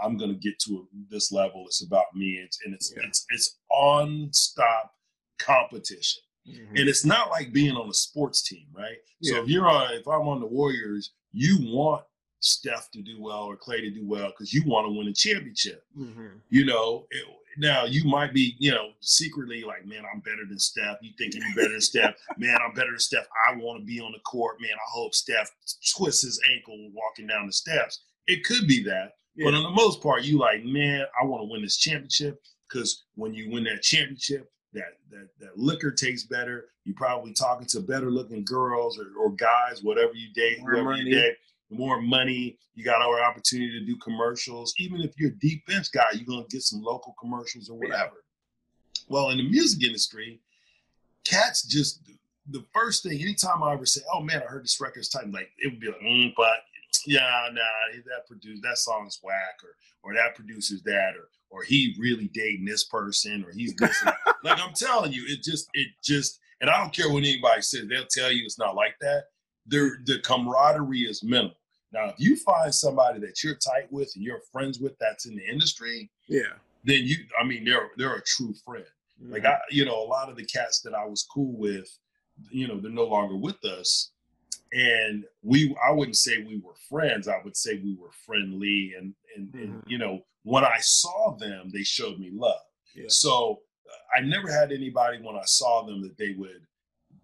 [0.03, 1.65] I'm going to get to this level.
[1.67, 2.41] It's about me.
[2.43, 3.03] It's, and it's, yeah.
[3.07, 4.91] it's, it's on stop
[5.37, 6.23] competition.
[6.49, 6.77] Mm-hmm.
[6.77, 8.97] And it's not like being on a sports team, right?
[9.19, 9.35] Yeah.
[9.35, 12.03] So if you're on, if I'm on the Warriors, you want
[12.39, 15.13] Steph to do well or Clay to do well because you want to win a
[15.13, 15.83] championship.
[15.95, 16.37] Mm-hmm.
[16.49, 17.25] You know, it,
[17.57, 20.97] now you might be, you know, secretly like, man, I'm better than Steph.
[21.01, 22.15] You thinking you're better than Steph?
[22.37, 23.27] Man, I'm better than Steph.
[23.47, 24.61] I want to be on the court.
[24.61, 25.51] Man, I hope Steph
[25.95, 28.01] twists his ankle walking down the steps.
[28.27, 29.45] It could be that, yeah.
[29.45, 33.05] But on the most part, you like, man, I want to win this championship because
[33.15, 36.65] when you win that championship, that that that liquor tastes better.
[36.83, 41.13] You're probably talking to better looking girls or, or guys, whatever you date, whoever you
[41.13, 41.35] date.
[41.71, 44.73] More money, you got our opportunity to do commercials.
[44.77, 48.23] Even if you're a deep bench guy, you're gonna get some local commercials or whatever.
[49.07, 50.41] Well, in the music industry,
[51.23, 52.01] cats just
[52.49, 53.21] the first thing.
[53.21, 55.87] Anytime I ever say, "Oh man, I heard this record's tight," like it would be
[55.87, 56.59] like, mm, "But
[57.05, 61.95] yeah, nah, that produced that song's whack, or or that producer's that, or or he
[61.99, 64.03] really dating this person, or he's this.
[64.43, 67.87] like I'm telling you, it just it just, and I don't care what anybody says,
[67.87, 69.25] they'll tell you it's not like that.
[69.67, 71.55] The the camaraderie is minimal.
[71.93, 75.35] Now, if you find somebody that you're tight with and you're friends with that's in
[75.35, 78.85] the industry, yeah, then you, I mean, they're they're a true friend.
[79.21, 79.33] Mm-hmm.
[79.33, 81.89] Like I, you know, a lot of the cats that I was cool with,
[82.49, 84.11] you know, they're no longer with us
[84.73, 89.13] and we i wouldn't say we were friends i would say we were friendly and
[89.35, 89.63] and, mm-hmm.
[89.63, 92.61] and you know when i saw them they showed me love
[92.95, 93.05] yeah.
[93.07, 96.61] so uh, i never had anybody when i saw them that they would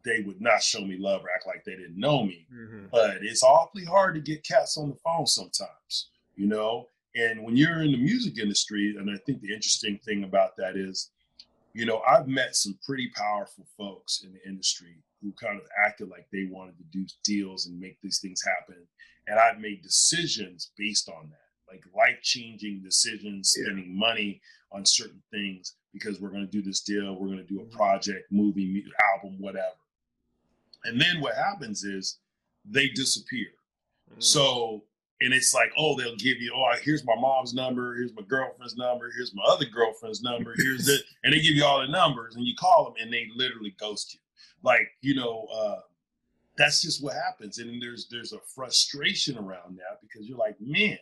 [0.08, 2.86] they would not show me love or act like they didn't know me mm-hmm.
[2.92, 7.56] but it's awfully hard to get cats on the phone sometimes you know and when
[7.56, 11.12] you're in the music industry and i think the interesting thing about that is
[11.74, 16.10] you know i've met some pretty powerful folks in the industry who kind of acted
[16.10, 18.82] like they wanted to do deals and make these things happen.
[19.28, 21.74] And I've made decisions based on that.
[21.74, 24.00] like life changing decisions, spending yeah.
[24.00, 24.42] money
[24.72, 27.64] on certain things because we're going to do this deal, we're going to do a
[27.64, 27.76] mm-hmm.
[27.76, 29.76] project, movie, album, whatever.
[30.86, 32.20] And then what happens is
[32.66, 33.48] they disappear.
[34.16, 34.24] Mm.
[34.24, 34.84] So,
[35.22, 38.78] and it's like, oh, they'll give you, oh, here's my mom's number, here's my girlfriend's
[38.78, 42.36] number, here's my other girlfriend's number, here's it, and they give you all the numbers,
[42.36, 44.20] and you call them, and they literally ghost you.
[44.64, 45.80] Like, you know, uh,
[46.58, 50.98] that's just what happens, and there's there's a frustration around that because you're like, man,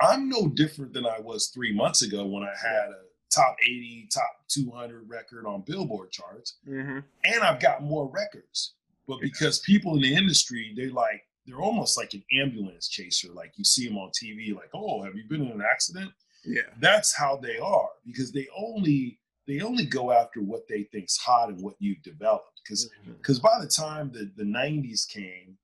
[0.00, 3.02] I'm no different than I was three months ago when I had a
[3.34, 6.98] top 80, top 200 record on Billboard charts, mm-hmm.
[7.24, 8.74] and I've got more records.
[9.08, 13.32] But because people in the industry, they like they're almost like an ambulance chaser.
[13.32, 16.12] Like you see them on TV, like, oh, have you been in an accident?
[16.44, 21.16] Yeah, that's how they are because they only they only go after what they think's
[21.16, 22.60] hot and what you've developed.
[22.64, 23.46] Because because mm-hmm.
[23.46, 25.56] by the time the the '90s came,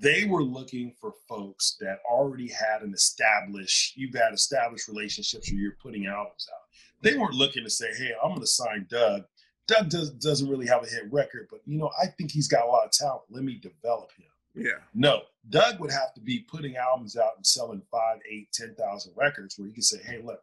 [0.00, 5.60] they were looking for folks that already had an established you've had established relationships where
[5.60, 6.65] you're putting albums out.
[7.02, 9.24] They weren't looking to say, hey, I'm going to sign Doug
[9.66, 12.64] Doug does, doesn't really have a hit record, but you know, I think he's got
[12.64, 13.22] a lot of talent.
[13.30, 14.26] Let me develop him.
[14.54, 14.78] Yeah.
[14.94, 19.12] No, Doug would have to be putting albums out and selling five, eight, ten thousand
[19.16, 20.42] records where he can say, "Hey, look,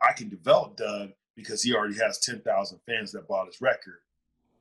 [0.00, 3.98] I can develop Doug because he already has ten thousand fans that bought his record,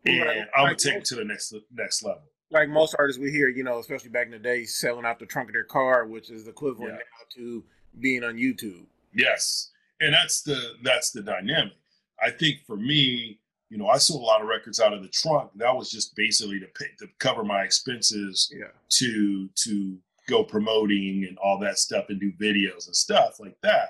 [0.06, 0.48] and right.
[0.56, 3.64] I'm gonna take it to the next next level." Like most artists we hear, you
[3.64, 6.48] know, especially back in the day, selling out the trunk of their car, which is
[6.50, 6.98] equivalent yeah.
[6.98, 7.64] now to
[7.98, 8.88] being on YouTube.
[9.14, 9.70] Yes,
[10.02, 11.74] and that's the that's the dynamic.
[12.22, 13.40] I think for me,
[13.70, 15.52] you know, I sold a lot of records out of the trunk.
[15.56, 18.66] That was just basically to pay to cover my expenses yeah.
[18.90, 19.98] to to
[20.28, 23.90] go promoting and all that stuff and do videos and stuff like that.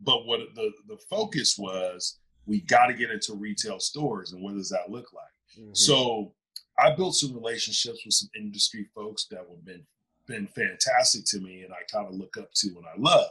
[0.00, 4.54] But what the the focus was, we got to get into retail stores and what
[4.54, 5.24] does that look like?
[5.58, 5.74] Mm-hmm.
[5.74, 6.32] So
[6.78, 9.84] I built some relationships with some industry folks that have been
[10.26, 13.30] been fantastic to me and I kind of look up to and I love.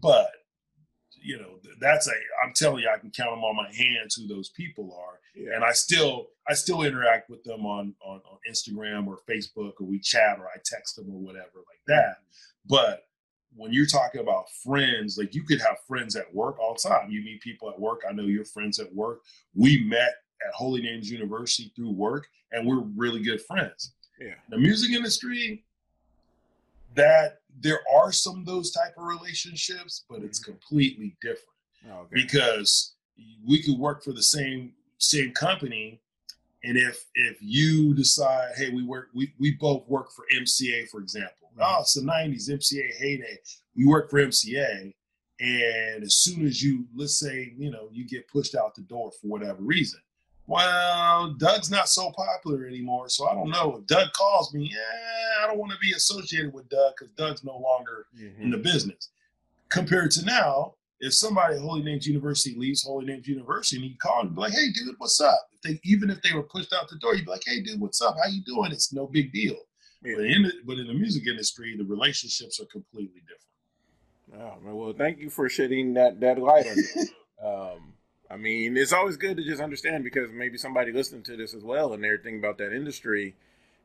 [0.00, 0.30] But
[1.20, 2.12] you know, that's a,
[2.44, 5.20] I'm telling you, I can count them on my hands who those people are.
[5.34, 5.54] Yeah.
[5.54, 9.86] And I still, I still interact with them on, on, on Instagram or Facebook or
[9.86, 11.96] we chat or I text them or whatever like mm-hmm.
[11.96, 12.16] that.
[12.68, 13.06] But
[13.56, 17.10] when you're talking about friends, like you could have friends at work all the time.
[17.10, 18.02] You meet people at work.
[18.08, 19.22] I know your friends at work.
[19.54, 20.14] We met
[20.46, 23.92] at Holy Names University through work, and we're really good friends.
[24.20, 24.34] Yeah.
[24.50, 25.64] The music industry,
[26.94, 30.52] that there are some of those type of relationships, but it's mm-hmm.
[30.52, 31.56] completely different
[31.88, 32.08] okay.
[32.12, 32.94] because
[33.46, 36.00] we could work for the same same company,
[36.64, 41.00] and if if you decide, hey, we work, we we both work for MCA, for
[41.00, 41.50] example.
[41.52, 41.62] Mm-hmm.
[41.62, 43.38] Oh, it's the '90s MCA heyday.
[43.76, 44.94] We work for MCA,
[45.40, 49.12] and as soon as you, let's say, you know, you get pushed out the door
[49.20, 50.00] for whatever reason,
[50.46, 53.08] well, Doug's not so popular anymore.
[53.08, 53.78] So I don't know.
[53.80, 57.44] If Doug calls me, yeah, I don't want to be associated with Doug because Doug's
[57.44, 58.42] no longer mm-hmm.
[58.42, 59.10] in the business.
[59.68, 63.96] Compared to now, if somebody at Holy Names University leaves Holy Names University and you
[64.00, 65.48] call and be like, hey, dude, what's up?
[65.52, 67.80] If they, even if they were pushed out the door, you'd be like, hey, dude,
[67.80, 68.16] what's up?
[68.22, 68.72] How you doing?
[68.72, 69.56] It's no big deal.
[70.02, 70.14] Yeah.
[70.16, 74.52] But, in the, but in the music industry, the relationships are completely different.
[74.64, 77.10] Oh, well, thank you for shedding that, that light on it.
[77.44, 77.92] um,
[78.30, 81.62] I mean, it's always good to just understand because maybe somebody listening to this as
[81.62, 83.34] well and they're thinking about that industry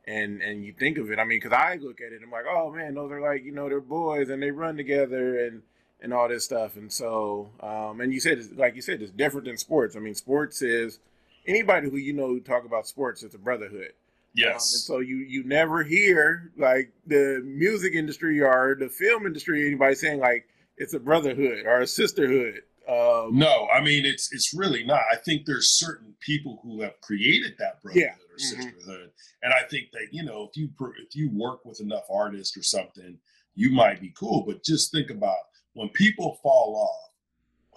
[0.05, 1.19] and and you think of it.
[1.19, 3.43] I mean, because I look at it, and I'm like, oh man, those are like
[3.43, 5.61] you know they're boys and they run together and
[6.01, 6.75] and all this stuff.
[6.75, 9.95] And so, um, and you said like you said, it's different than sports.
[9.95, 10.99] I mean, sports is
[11.45, 13.93] anybody who you know who talk about sports, it's a brotherhood.
[14.33, 14.47] Yes.
[14.47, 19.67] Um, and so you you never hear like the music industry or the film industry
[19.67, 22.61] anybody saying like it's a brotherhood or a sisterhood.
[22.91, 25.01] Um, no, I mean it's it's really not.
[25.11, 28.15] I think there's certain people who have created that brotherhood yeah.
[28.29, 28.61] or mm-hmm.
[28.61, 29.11] sisterhood,
[29.43, 30.69] and I think that you know if you
[30.99, 33.17] if you work with enough artists or something,
[33.55, 34.43] you might be cool.
[34.45, 35.37] But just think about
[35.73, 37.11] when people fall off,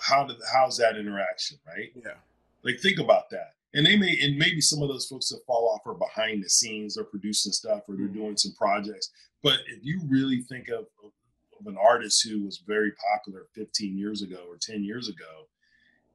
[0.02, 1.92] how did how's that interaction, right?
[1.94, 2.18] Yeah,
[2.64, 3.52] like think about that.
[3.74, 6.48] And they may and maybe some of those folks that fall off are behind the
[6.48, 8.18] scenes, they're producing stuff or they're mm-hmm.
[8.18, 9.10] doing some projects.
[9.44, 11.12] But if you really think of, of
[11.60, 15.46] of an artist who was very popular 15 years ago or 10 years ago,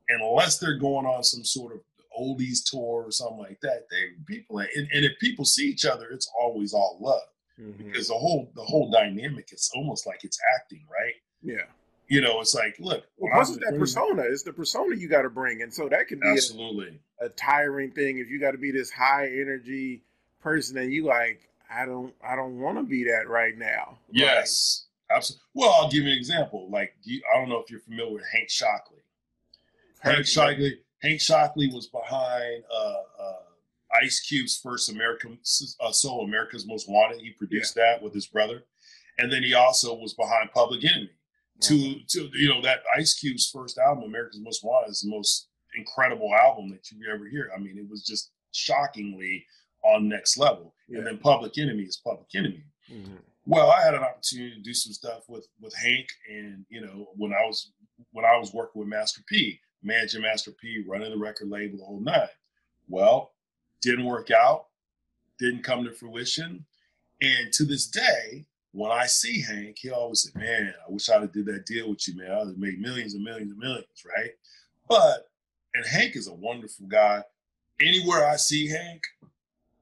[0.10, 1.80] unless they're going on some sort of
[2.18, 6.08] oldies tour or something like that, they people and, and if people see each other,
[6.12, 7.22] it's always all love
[7.60, 7.88] mm-hmm.
[7.88, 11.16] because the whole the whole dynamic it's almost like it's acting, right?
[11.42, 11.68] Yeah.
[12.08, 13.04] You know, it's like, look.
[13.18, 14.24] Well, plus it's that persona.
[14.24, 17.30] It's the persona you got to bring, and so that can be absolutely a, a
[17.30, 20.02] tiring thing if you got to be this high energy
[20.42, 24.00] person, and you like, I don't, I don't want to be that right now.
[24.12, 24.88] Yes.
[25.12, 25.44] Absolutely.
[25.56, 26.70] Well, I'll give you an example.
[26.72, 29.02] Like, you, I don't know if you're familiar with Hank Shocklee.
[30.02, 30.74] Hank Shocklee.
[31.02, 33.40] Hank Shocklee was behind uh, uh,
[34.02, 35.38] Ice Cube's first American
[35.82, 37.22] uh, solo, America's Most Wanted.
[37.22, 37.94] He produced yeah.
[37.94, 38.64] that with his brother,
[39.18, 41.10] and then he also was behind Public Enemy.
[41.62, 45.48] to to you know that Ice Cube's first album, America's Most Wanted, is the most
[45.76, 47.52] incredible album that you ever hear.
[47.56, 49.46] I mean, it was just shockingly
[49.84, 50.76] on next level.
[50.88, 51.00] Yeah.
[51.00, 52.64] And then Public Enemy is Public Enemy.
[52.92, 53.16] Mm-hmm.
[53.50, 57.10] Well, I had an opportunity to do some stuff with with Hank, and you know
[57.16, 57.72] when I was
[58.12, 61.84] when I was working with Master P, managing Master P, running the record label, the
[61.84, 62.30] whole nine.
[62.88, 63.32] Well,
[63.82, 64.68] didn't work out,
[65.40, 66.64] didn't come to fruition,
[67.24, 71.22] and to this day, when I see Hank, he always said, "Man, I wish I'd
[71.22, 72.30] have did that deal with you, man.
[72.30, 74.34] I'd have made millions and millions and millions, right?"
[74.88, 75.28] But
[75.74, 77.24] and Hank is a wonderful guy.
[77.82, 79.02] Anywhere I see Hank,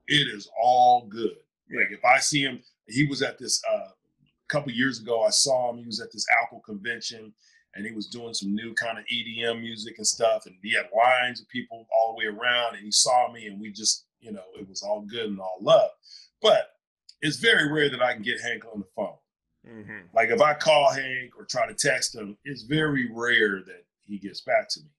[0.08, 1.36] it is all good.
[1.70, 5.24] Like if I see him, he was at this uh, a couple years ago.
[5.24, 5.78] I saw him.
[5.78, 7.34] He was at this Apple convention,
[7.76, 10.46] and he was doing some new kind of EDM music and stuff.
[10.46, 12.76] And he had lines of people all the way around.
[12.76, 15.58] And he saw me, and we just, you know, it was all good and all
[15.62, 15.92] love.
[16.42, 16.72] But
[17.22, 19.18] it's very rare that I can get Hank on the phone.
[19.68, 20.00] Mm-hmm.
[20.14, 24.18] Like if I call Hank or try to text him, it's very rare that he
[24.18, 24.90] gets back to me.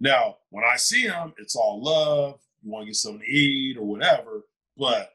[0.00, 2.40] Now, when I see him, it's all love.
[2.62, 4.44] You want to get something to eat or whatever.
[4.76, 5.13] But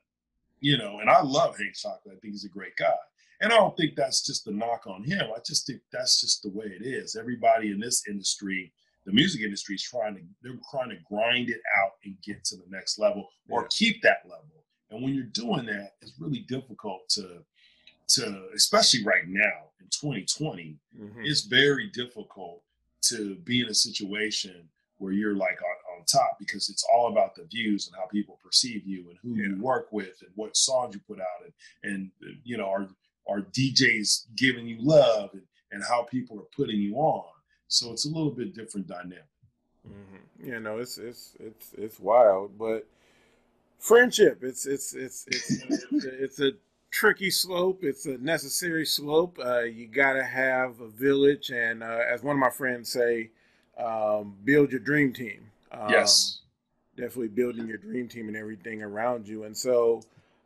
[0.60, 2.14] you know, and I love Hank Shocklee.
[2.14, 2.94] I think he's a great guy.
[3.42, 5.28] And I don't think that's just a knock on him.
[5.34, 7.16] I just think that's just the way it is.
[7.16, 8.74] Everybody in this industry,
[9.06, 12.58] the music industry is trying to they're trying to grind it out and get to
[12.58, 13.68] the next level or yeah.
[13.70, 14.66] keep that level.
[14.92, 17.44] And when you're doing that, it's really difficult to
[18.10, 21.22] to especially right now in 2020, mm-hmm.
[21.24, 22.62] it's very difficult
[23.04, 25.60] to be in a situation where you're like
[26.00, 29.36] on, top because it's all about the views and how people perceive you and who
[29.36, 29.50] yeah.
[29.50, 31.54] you work with and what songs you put out and
[31.92, 32.12] and
[32.44, 32.88] you know are
[33.28, 37.26] are DJs giving you love and, and how people are putting you on.
[37.68, 39.26] So it's a little bit different dynamic.
[39.88, 40.50] Mm-hmm.
[40.50, 42.88] You know, it's it's it's it's wild, but
[43.78, 44.40] friendship.
[44.44, 46.52] It's it's it's it's it's a
[46.92, 47.84] tricky slope.
[47.84, 49.40] It's a necessary slope.
[49.44, 53.30] Uh, you got to have a village, and uh, as one of my friends say,
[53.78, 55.49] um, build your dream team.
[55.72, 56.42] Um, yes.
[56.96, 59.44] Definitely building your dream team and everything around you.
[59.44, 60.02] And so,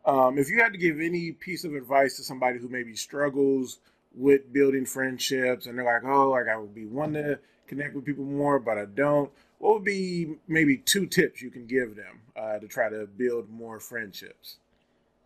[0.06, 3.80] um, if you had to give any piece of advice to somebody who maybe struggles
[4.14, 8.06] with building friendships and they're like, oh, like I would be one to connect with
[8.06, 12.20] people more, but I don't, what would be maybe two tips you can give them
[12.36, 14.58] uh, to try to build more friendships?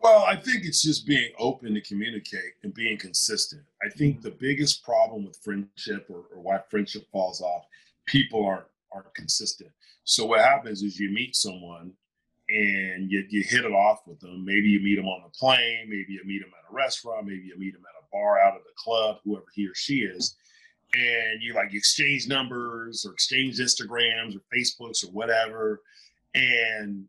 [0.00, 3.62] Well, I think it's just being open to communicate and being consistent.
[3.82, 7.66] I think the biggest problem with friendship or, or why friendship falls off
[8.06, 9.70] people aren't aren't consistent.
[10.04, 11.92] So what happens is you meet someone
[12.48, 14.44] and you, you hit it off with them.
[14.44, 17.42] Maybe you meet them on the plane, maybe you meet them at a restaurant, maybe
[17.44, 20.36] you meet them at a bar out of the club, whoever he or she is.
[20.94, 25.82] And you like exchange numbers or exchange Instagrams or Facebooks or whatever.
[26.34, 27.04] And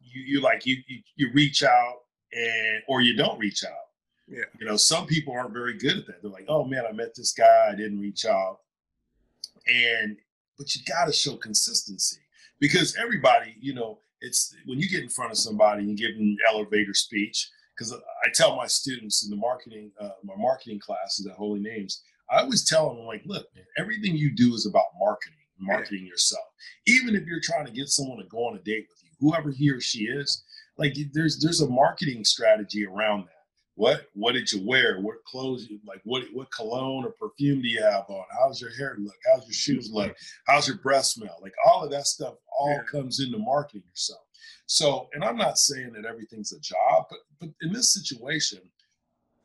[0.00, 3.88] you, you like you, you you reach out and or you don't reach out.
[4.26, 4.44] Yeah.
[4.58, 6.22] You know, some people aren't very good at that.
[6.22, 8.60] They're like, oh man, I met this guy, I didn't reach out.
[9.66, 10.16] And
[10.58, 12.18] but you got to show consistency
[12.60, 16.16] because everybody, you know, it's when you get in front of somebody and you give
[16.16, 17.48] them elevator speech.
[17.76, 22.02] Because I tell my students in the marketing, uh, my marketing classes at Holy Names,
[22.28, 26.02] I always tell them, I'm like, look, man, everything you do is about marketing, marketing
[26.02, 26.08] yeah.
[26.08, 26.44] yourself.
[26.88, 29.52] Even if you're trying to get someone to go on a date with you, whoever
[29.52, 30.42] he or she is,
[30.76, 33.37] like there's there's a marketing strategy around that
[33.78, 34.98] what what did you wear?
[35.00, 36.00] What clothes like?
[36.02, 38.24] What what cologne or perfume do you have on?
[38.36, 39.14] How's your hair look?
[39.30, 40.16] How's your shoes look?
[40.48, 41.38] How's your breath smell?
[41.40, 42.82] Like all of that stuff all yeah.
[42.90, 44.22] comes into marketing yourself.
[44.66, 48.58] So, and I'm not saying that everything's a job, but but in this situation,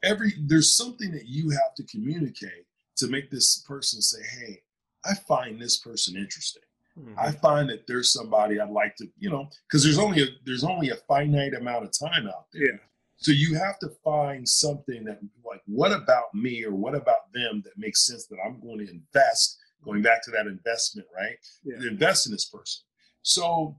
[0.03, 2.65] every there's something that you have to communicate
[2.95, 4.63] to make this person say, "Hey,
[5.05, 6.63] I find this person interesting."
[6.99, 7.19] Mm-hmm.
[7.19, 10.63] I find that there's somebody I'd like to, you know, because there's only a there's
[10.63, 12.63] only a finite amount of time out there.
[12.63, 12.77] Yeah.
[13.17, 17.61] So you have to find something that, like, what about me or what about them
[17.63, 21.37] that makes sense that I'm going to invest, going back to that investment, right?
[21.63, 21.87] Yeah.
[21.87, 22.83] Invest in this person.
[23.21, 23.77] So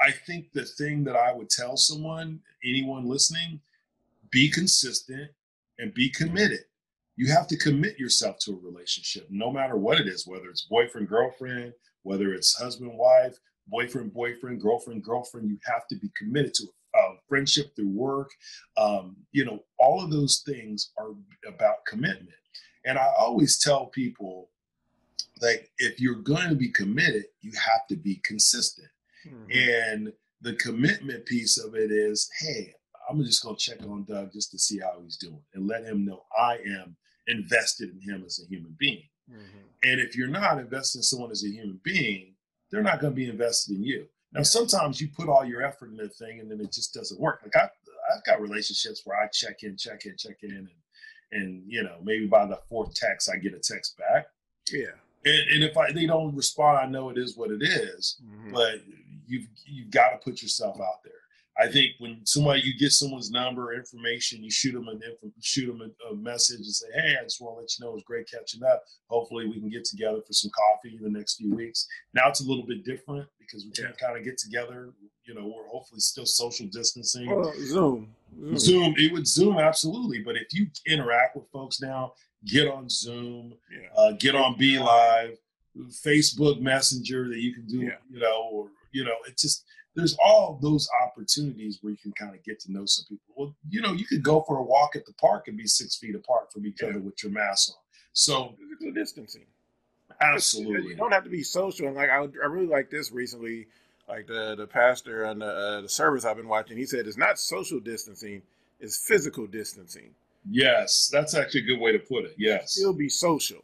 [0.00, 3.60] I think the thing that I would tell someone, anyone listening,
[4.30, 5.30] be consistent
[5.78, 6.60] and be committed.
[7.16, 10.62] You have to commit yourself to a relationship, no matter what it is, whether it's
[10.62, 11.72] boyfriend, girlfriend,
[12.04, 15.50] whether it's husband, wife, boyfriend, boyfriend, girlfriend, girlfriend.
[15.50, 18.30] You have to be committed to it uh, friendship through work.
[18.76, 21.10] Um, you know, all of those things are
[21.46, 22.30] about commitment.
[22.84, 24.50] And I always tell people,
[25.40, 28.88] like, if you're going to be committed, you have to be consistent.
[29.26, 29.50] Mm-hmm.
[29.50, 32.74] And the commitment piece of it is, hey,
[33.08, 35.84] I'm just going to check on Doug just to see how he's doing and let
[35.84, 39.02] him know I am invested in him as a human being.
[39.30, 39.58] Mm-hmm.
[39.84, 42.34] And if you're not invested in someone as a human being,
[42.70, 44.06] they're not going to be invested in you.
[44.32, 47.20] Now, sometimes you put all your effort into a thing and then it just doesn't
[47.20, 47.40] work.
[47.42, 47.68] Like I,
[48.14, 50.68] I've got relationships where I check in, check in, check in, and
[51.30, 54.28] and you know maybe by the fourth text I get a text back.
[54.72, 54.96] Yeah.
[55.24, 58.20] And, and if I they don't respond, I know it is what it is.
[58.24, 58.52] Mhm.
[58.52, 58.80] But
[59.26, 61.12] you've you've got to put yourself out there.
[61.60, 65.32] I think when somebody you get someone's number, or information, you shoot them an info,
[65.40, 67.90] shoot them a, a message and say, "Hey, I just want to let you know
[67.90, 68.84] it was great catching up.
[69.08, 72.40] Hopefully, we can get together for some coffee in the next few weeks." Now it's
[72.40, 74.92] a little bit different because we can't kind of get together.
[75.24, 77.28] You know, we're hopefully still social distancing.
[77.28, 78.14] Well, Zoom.
[78.40, 78.58] Zoom.
[78.58, 82.12] Zoom, it would Zoom absolutely, but if you interact with folks now,
[82.46, 83.88] get on Zoom, Yeah.
[83.96, 85.36] uh, get on BeLive,
[85.90, 87.98] Facebook Messenger that you can do, Yeah.
[88.10, 89.64] you know, or you know, it's just
[89.98, 93.24] there's all those opportunities where you can kind of get to know some people.
[93.34, 95.96] Well, you know, you could go for a walk at the park and be six
[95.96, 96.90] feet apart from each Yeah.
[96.90, 97.76] other with your mask on.
[98.12, 99.46] So Physical distancing.
[100.20, 101.88] absolutely, You don't have to be social.
[101.88, 103.66] And like I, I really like this recently.
[104.08, 107.18] Like the the pastor on the, uh, the service I've been watching, he said it's
[107.18, 108.40] not social distancing,
[108.80, 110.14] it's physical distancing.
[110.48, 112.34] yes, that's actually a good way to put it.
[112.38, 112.72] Yes.
[112.72, 113.62] Still be social.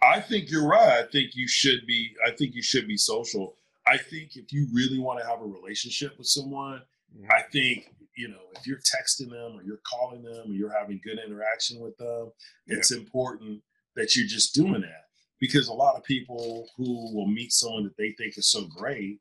[0.00, 1.04] I think you're right.
[1.04, 2.14] I think you should be.
[2.26, 3.54] I think you should be social.
[3.90, 6.82] I think if you really want to have a relationship with someone,
[7.16, 7.26] Mhm.
[7.32, 11.00] I think you know if you're texting them or you're calling them or you're having
[11.02, 12.30] good interaction with them,
[12.66, 13.62] it's important
[13.96, 15.04] that you're just doing that
[15.40, 19.18] because a lot of people who will meet someone that they think is so great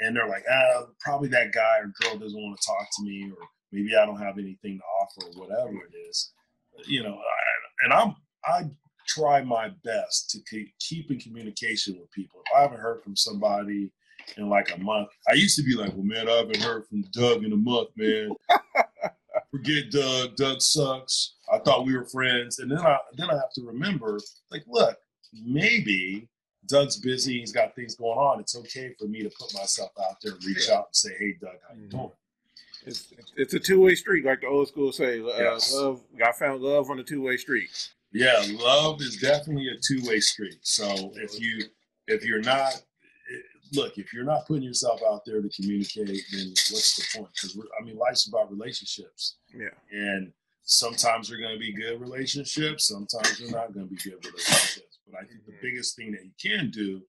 [0.00, 3.30] and they're like, ah, probably that guy or girl doesn't want to talk to me
[3.30, 6.32] or maybe I don't have anything to offer or whatever it is,
[6.86, 7.16] you know.
[7.16, 8.70] I, and I'm I
[9.08, 12.40] try my best to keep, keep in communication with people.
[12.46, 13.90] If I haven't heard from somebody
[14.36, 17.02] in like a month, I used to be like, well, man, I haven't heard from
[17.12, 18.30] Doug in a month, man.
[19.50, 20.36] Forget Doug.
[20.36, 21.34] Doug sucks.
[21.52, 24.18] I thought we were friends, and then I then I have to remember,
[24.50, 24.96] like, look,
[25.32, 26.28] maybe
[26.66, 27.38] Doug's busy.
[27.40, 28.40] He's got things going on.
[28.40, 31.36] It's okay for me to put myself out there and reach out and say, hey,
[31.40, 31.90] Doug, how you Mhm.
[31.90, 32.10] doing?
[32.84, 35.20] It's it's a two way street, like the old school say.
[35.20, 35.72] Uh, Yes.
[35.72, 36.02] Love.
[36.24, 37.70] I found love on the two way street.
[38.12, 40.58] Yeah, love is definitely a two way street.
[40.62, 41.64] So if you
[42.08, 42.82] if you're not
[43.76, 47.30] look, if you're not putting yourself out there to communicate, then what's the point?
[47.34, 49.68] Because I mean, life's about relationships, Yeah.
[49.90, 54.24] and sometimes they're going to be good relationships, sometimes they're not going to be good
[54.24, 54.98] relationships.
[55.06, 55.62] But I think the Mhm.
[55.62, 57.06] biggest thing that you can do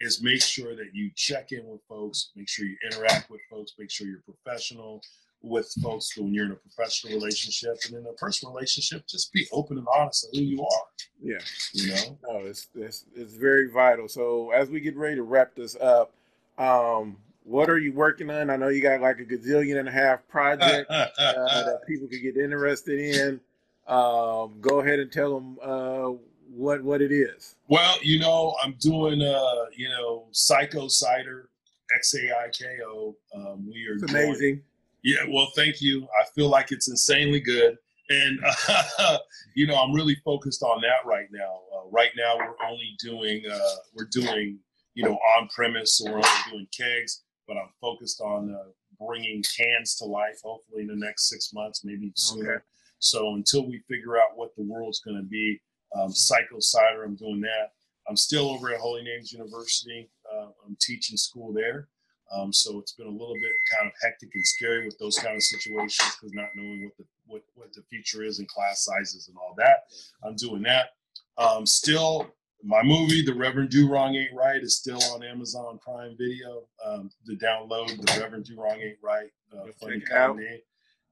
[0.00, 3.72] is make sure that you check in with folks, make sure you interact with folks,
[3.78, 5.02] make sure you're professional
[5.42, 9.46] with folks when you're in a professional relationship, and in a personal relationship, just be
[9.52, 10.86] open and honest of who you are.
[11.22, 11.38] Yeah.
[11.72, 14.08] You know, No, it's, it's it's very vital.
[14.08, 16.12] So as we get ready to wrap this up,
[16.58, 18.50] um, what are you working on?
[18.50, 22.22] I know you got like a gazillion and a half project uh, that people could
[22.22, 23.40] get interested in.
[23.86, 26.10] Um, go ahead and tell them uh,
[26.52, 27.54] what what it is.
[27.68, 31.48] well, you know, I'm doing uh, you know, Xaiko Cider,
[31.94, 33.14] X A I K O.
[33.34, 34.62] Um, we are It's doing- amazing.
[35.06, 36.02] Yeah, well, thank you.
[36.20, 37.78] I feel like it's insanely good,
[38.10, 38.40] and
[38.98, 39.18] uh,
[39.54, 41.60] you know, I'm really focused on that right now.
[41.72, 44.58] Uh, right now, we're only doing uh, we're doing
[44.94, 49.44] you know on premise, so we're only doing kegs, but I'm focused on uh, bringing
[49.56, 50.40] cans to life.
[50.42, 52.54] Hopefully, in the next six months, maybe sooner.
[52.54, 52.64] Okay.
[52.98, 55.60] So until we figure out what the world's going to be,
[55.96, 57.74] um, Xaiko Cider, I'm doing that.
[58.08, 60.10] I'm still over at Holy Names University.
[60.34, 61.86] Uh, I'm teaching school there.
[62.32, 65.36] Um, so it's been a little bit kind of hectic and scary with those kind
[65.36, 69.28] of situations because not knowing what the what, what the future is and class sizes
[69.28, 69.84] and all that.
[70.24, 70.90] I'm doing that.
[71.38, 72.28] Um, still,
[72.62, 76.62] my movie, The Reverend Do Wrong Ain't Right, is still on Amazon Prime Video.
[76.84, 80.62] Um, to download, The Reverend Do Wrong Ain't Right, uh, funny comedy.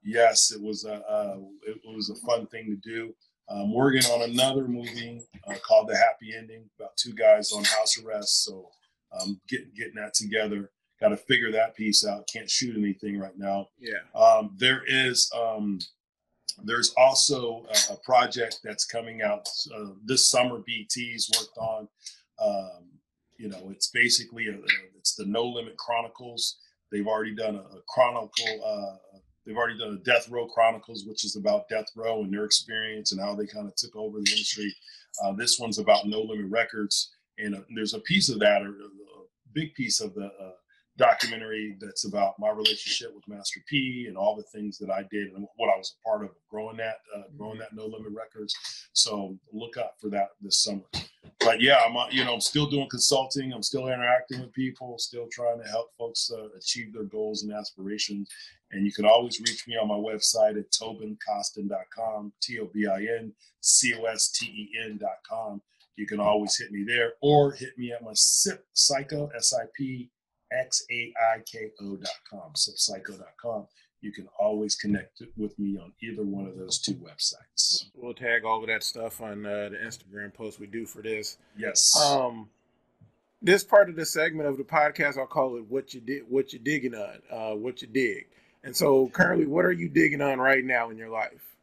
[0.03, 3.15] Yes, it was a uh, it was a fun thing to do.
[3.49, 7.99] I'm working on another movie uh, called The Happy Ending about two guys on house
[8.03, 8.45] arrest.
[8.45, 8.71] So
[9.19, 10.71] um, getting getting that together.
[11.05, 12.27] Got to figure that piece out.
[12.33, 13.69] Can't shoot anything right now.
[13.79, 13.99] Yeah.
[14.19, 15.79] Um, there is um,
[16.63, 19.47] there's also a, a project that's coming out
[19.77, 20.63] uh, this summer.
[20.67, 21.89] BT's worked on.
[22.43, 22.85] Um,
[23.37, 24.57] you know, it's basically a,
[24.97, 26.57] it's the No Limit Chronicles.
[26.91, 28.65] They've already done a, a chronicle.
[28.65, 32.47] Uh, they've already done a Death Row Chronicles, which is about Death Row and their
[32.47, 34.75] experience and how they kind of took over the industry.
[35.23, 38.71] Uh, this one's about No Limit Records, and uh, there's a piece of that, or
[38.71, 40.53] a big piece of the uh,
[40.97, 45.33] documentary that's about my relationship with Master P and all the things that I did
[45.33, 48.55] and what I was a part of growing that, uh, growing that No Limit Records.
[48.93, 50.83] So look out for that this summer.
[51.41, 53.53] But yeah, I'm uh, you know I'm still doing consulting.
[53.53, 54.99] I'm still interacting with people.
[54.99, 58.29] Still trying to help folks uh, achieve their goals and aspirations.
[58.71, 63.07] And you can always reach me on my website at tobincosten.com, T O B I
[63.19, 65.61] N C O S T E N.com.
[65.97, 69.55] You can always hit me there or hit me at my SIP Xaiko, S
[70.55, 73.67] I P X A I K O.com, sipxaiko.com.
[74.01, 77.87] you can always connect with me on either one of those two websites.
[77.95, 81.39] We'll tag all of that stuff on uh, the Instagram post we do for this.
[81.57, 81.99] Yes.
[82.01, 82.49] Um,
[83.43, 86.53] this part of the segment of the podcast, I'll call it "What You Did," "What
[86.53, 88.27] You Digging On," uh, "What You Dig."
[88.63, 91.57] And so, currently, what are you digging on right now in your life?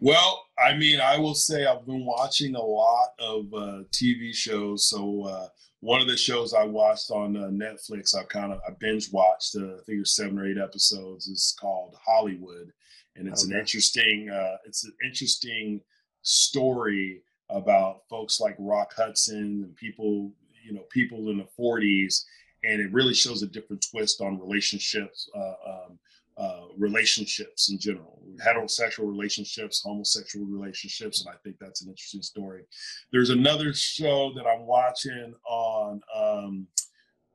[0.00, 4.88] Well, I mean, I will say I've been watching a lot of uh, TV shows.
[4.88, 5.48] So uh,
[5.80, 9.56] one of the shows I watched on uh, Netflix, I kind of I binge watched.
[9.56, 11.28] Uh, I think there's seven or eight episodes.
[11.28, 12.72] is called Hollywood,
[13.16, 13.54] and it's okay.
[13.54, 15.80] an interesting uh, it's an interesting
[16.22, 20.32] story about folks like Rock Hudson and people
[20.64, 22.24] you know people in the 40s,
[22.64, 25.30] and it really shows a different twist on relationships.
[25.34, 25.98] Uh, um,
[26.38, 32.62] uh, relationships in general, heterosexual relationships, homosexual relationships, and I think that's an interesting story.
[33.10, 36.66] There's another show that I'm watching on, um,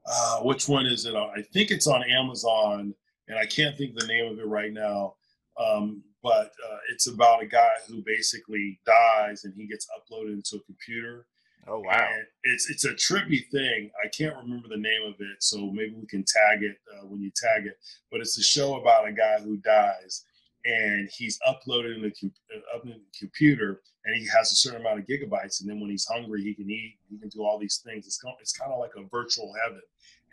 [0.05, 1.15] uh, which one is it?
[1.15, 2.93] I think it's on Amazon,
[3.27, 5.15] and I can't think the name of it right now.
[5.59, 10.55] Um, but uh, it's about a guy who basically dies and he gets uploaded into
[10.55, 11.25] a computer
[11.67, 12.07] Oh wow!
[12.11, 13.89] And it's it's a trippy thing.
[14.03, 17.21] I can't remember the name of it, so maybe we can tag it uh, when
[17.21, 17.77] you tag it.
[18.11, 20.25] But it's a show about a guy who dies,
[20.65, 24.55] and he's uploaded in the, com- uh, up in the computer, and he has a
[24.55, 25.61] certain amount of gigabytes.
[25.61, 26.97] And then when he's hungry, he can eat.
[27.09, 28.05] He can do all these things.
[28.05, 29.81] It's kind of, it's kind of like a virtual heaven,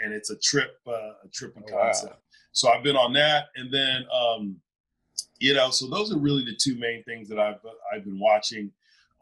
[0.01, 2.15] and it's a trip uh, a tripping oh, concept.
[2.15, 2.19] Wow.
[2.53, 4.57] So I've been on that, and then um,
[5.39, 7.61] you know, so those are really the two main things that I've
[7.93, 8.73] I've been watching.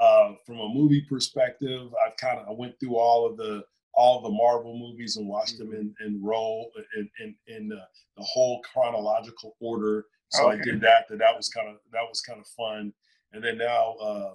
[0.00, 4.22] Uh, from a movie perspective, I've kind of I went through all of the all
[4.22, 5.70] the Marvel movies and watched mm-hmm.
[5.70, 7.84] them in in roll in in, in uh,
[8.16, 10.06] the whole chronological order.
[10.30, 10.60] So okay.
[10.60, 11.08] I did that.
[11.08, 12.92] That that was kind of that was kind of fun.
[13.32, 14.32] And then now uh,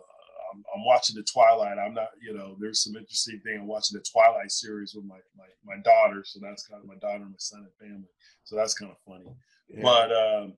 [0.54, 1.80] I'm, I'm, watching the Twilight.
[1.80, 3.58] I'm not, you know, there's some interesting thing.
[3.60, 6.24] I'm watching the Twilight series with my my, my daughter.
[6.26, 8.10] So that's kind of my daughter, and my son, and family.
[8.44, 9.34] So that's kind of funny.
[9.70, 9.82] Yeah.
[9.82, 10.54] But um,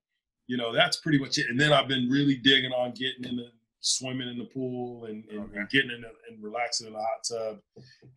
[0.48, 1.48] you know, that's pretty much it.
[1.50, 3.48] And then I've been really digging on getting into
[3.82, 5.60] swimming in the pool and, and, okay.
[5.60, 7.60] and getting in the, and relaxing in the hot tub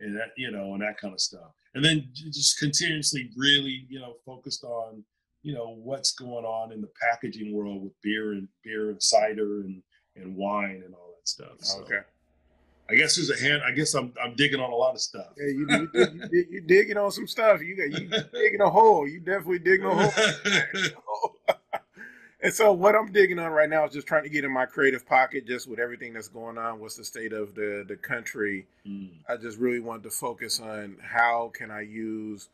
[0.00, 4.00] and that you know and that kind of stuff and then just continuously really you
[4.00, 5.02] know focused on
[5.42, 9.60] you know what's going on in the packaging world with beer and beer and cider
[9.60, 9.82] and
[10.16, 12.00] and wine and all that stuff so, okay
[12.90, 13.62] I guess there's a hand.
[13.66, 15.26] I guess I'm I'm digging on a lot of stuff.
[15.36, 15.90] Yeah, you you,
[16.32, 17.60] you, you digging on some stuff.
[17.60, 19.06] You got you digging a hole.
[19.06, 21.36] You definitely digging a hole.
[22.40, 24.66] And so what I'm digging on right now is just trying to get in my
[24.66, 26.78] creative pocket, just with everything that's going on.
[26.78, 28.66] What's the state of the the country?
[28.86, 29.10] Mm.
[29.28, 32.48] I just really wanted to focus on how can I use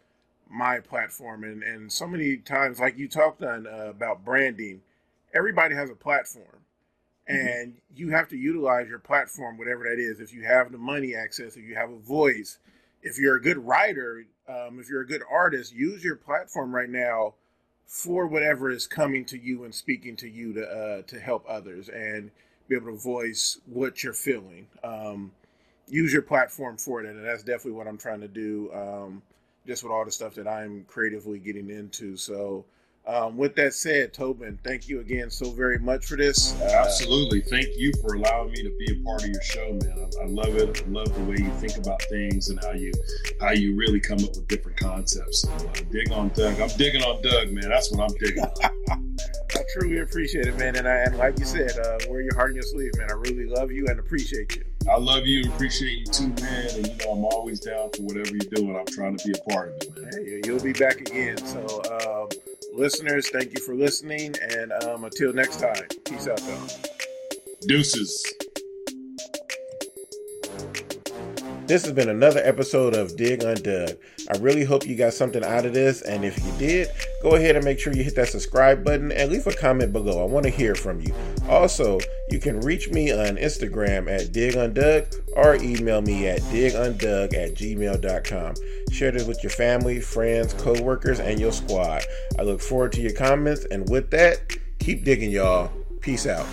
[0.49, 4.81] my platform, and and so many times, like you talked on uh, about branding,
[5.35, 6.65] everybody has a platform,
[7.29, 7.47] mm-hmm.
[7.47, 10.19] and you have to utilize your platform, whatever that is.
[10.19, 12.59] If you have the money access, if you have a voice,
[13.03, 16.89] if you're a good writer, um, if you're a good artist, use your platform right
[16.89, 17.35] now
[17.87, 21.89] for whatever is coming to you and speaking to you to uh, to help others
[21.89, 22.31] and
[22.69, 24.67] be able to voice what you're feeling.
[24.83, 25.33] Um,
[25.89, 28.71] use your platform for it, and that's definitely what I'm trying to do.
[28.73, 29.23] Um,
[29.67, 32.17] just with all the stuff that I'm creatively getting into.
[32.17, 32.65] So
[33.07, 36.59] um, with that said, Tobin, thank you again so very much for this.
[36.61, 37.43] Uh, Absolutely.
[37.43, 39.99] Thank you for allowing me to be a part of your show, man.
[39.99, 40.83] I, I, love it.
[40.87, 42.93] I love the way you think about things and how you
[43.41, 45.43] how you really come up with different concepts.
[45.43, 46.59] So, uh, dig on Doug.
[46.61, 47.69] I'm digging on Doug, man.
[47.69, 49.17] That's what I'm digging on.
[49.55, 50.77] I truly appreciate it, man.
[50.77, 53.09] And, I, and like you said, uh, wear your heart in your sleeve, man.
[53.11, 54.65] I really love you and appreciate you.
[54.91, 56.69] I love you and appreciate you too, man.
[56.75, 58.77] And you know, I'm always down for whatever you're doing.
[58.77, 60.13] I'm trying to be a part of it, man.
[60.13, 61.37] Hey, you'll be back again.
[61.39, 62.14] So, um,
[62.75, 64.35] listeners, thank you for listening.
[64.41, 66.67] And um, until next time, peace out, though.
[67.67, 68.25] Deuces.
[71.67, 73.97] This has been another episode of Dig Undug.
[74.31, 76.89] I really hope you got something out of this, and if you did,
[77.23, 80.23] go ahead and make sure you hit that subscribe button and leave a comment below.
[80.23, 81.15] I want to hear from you.
[81.49, 87.33] Also, you can reach me on Instagram at Dig digundug or email me at digundug
[87.33, 88.55] at gmail.com.
[88.95, 92.05] Share this with your family, friends, co-workers, and your squad.
[92.39, 95.73] I look forward to your comments, and with that, keep digging, y'all.
[96.01, 96.47] Peace out.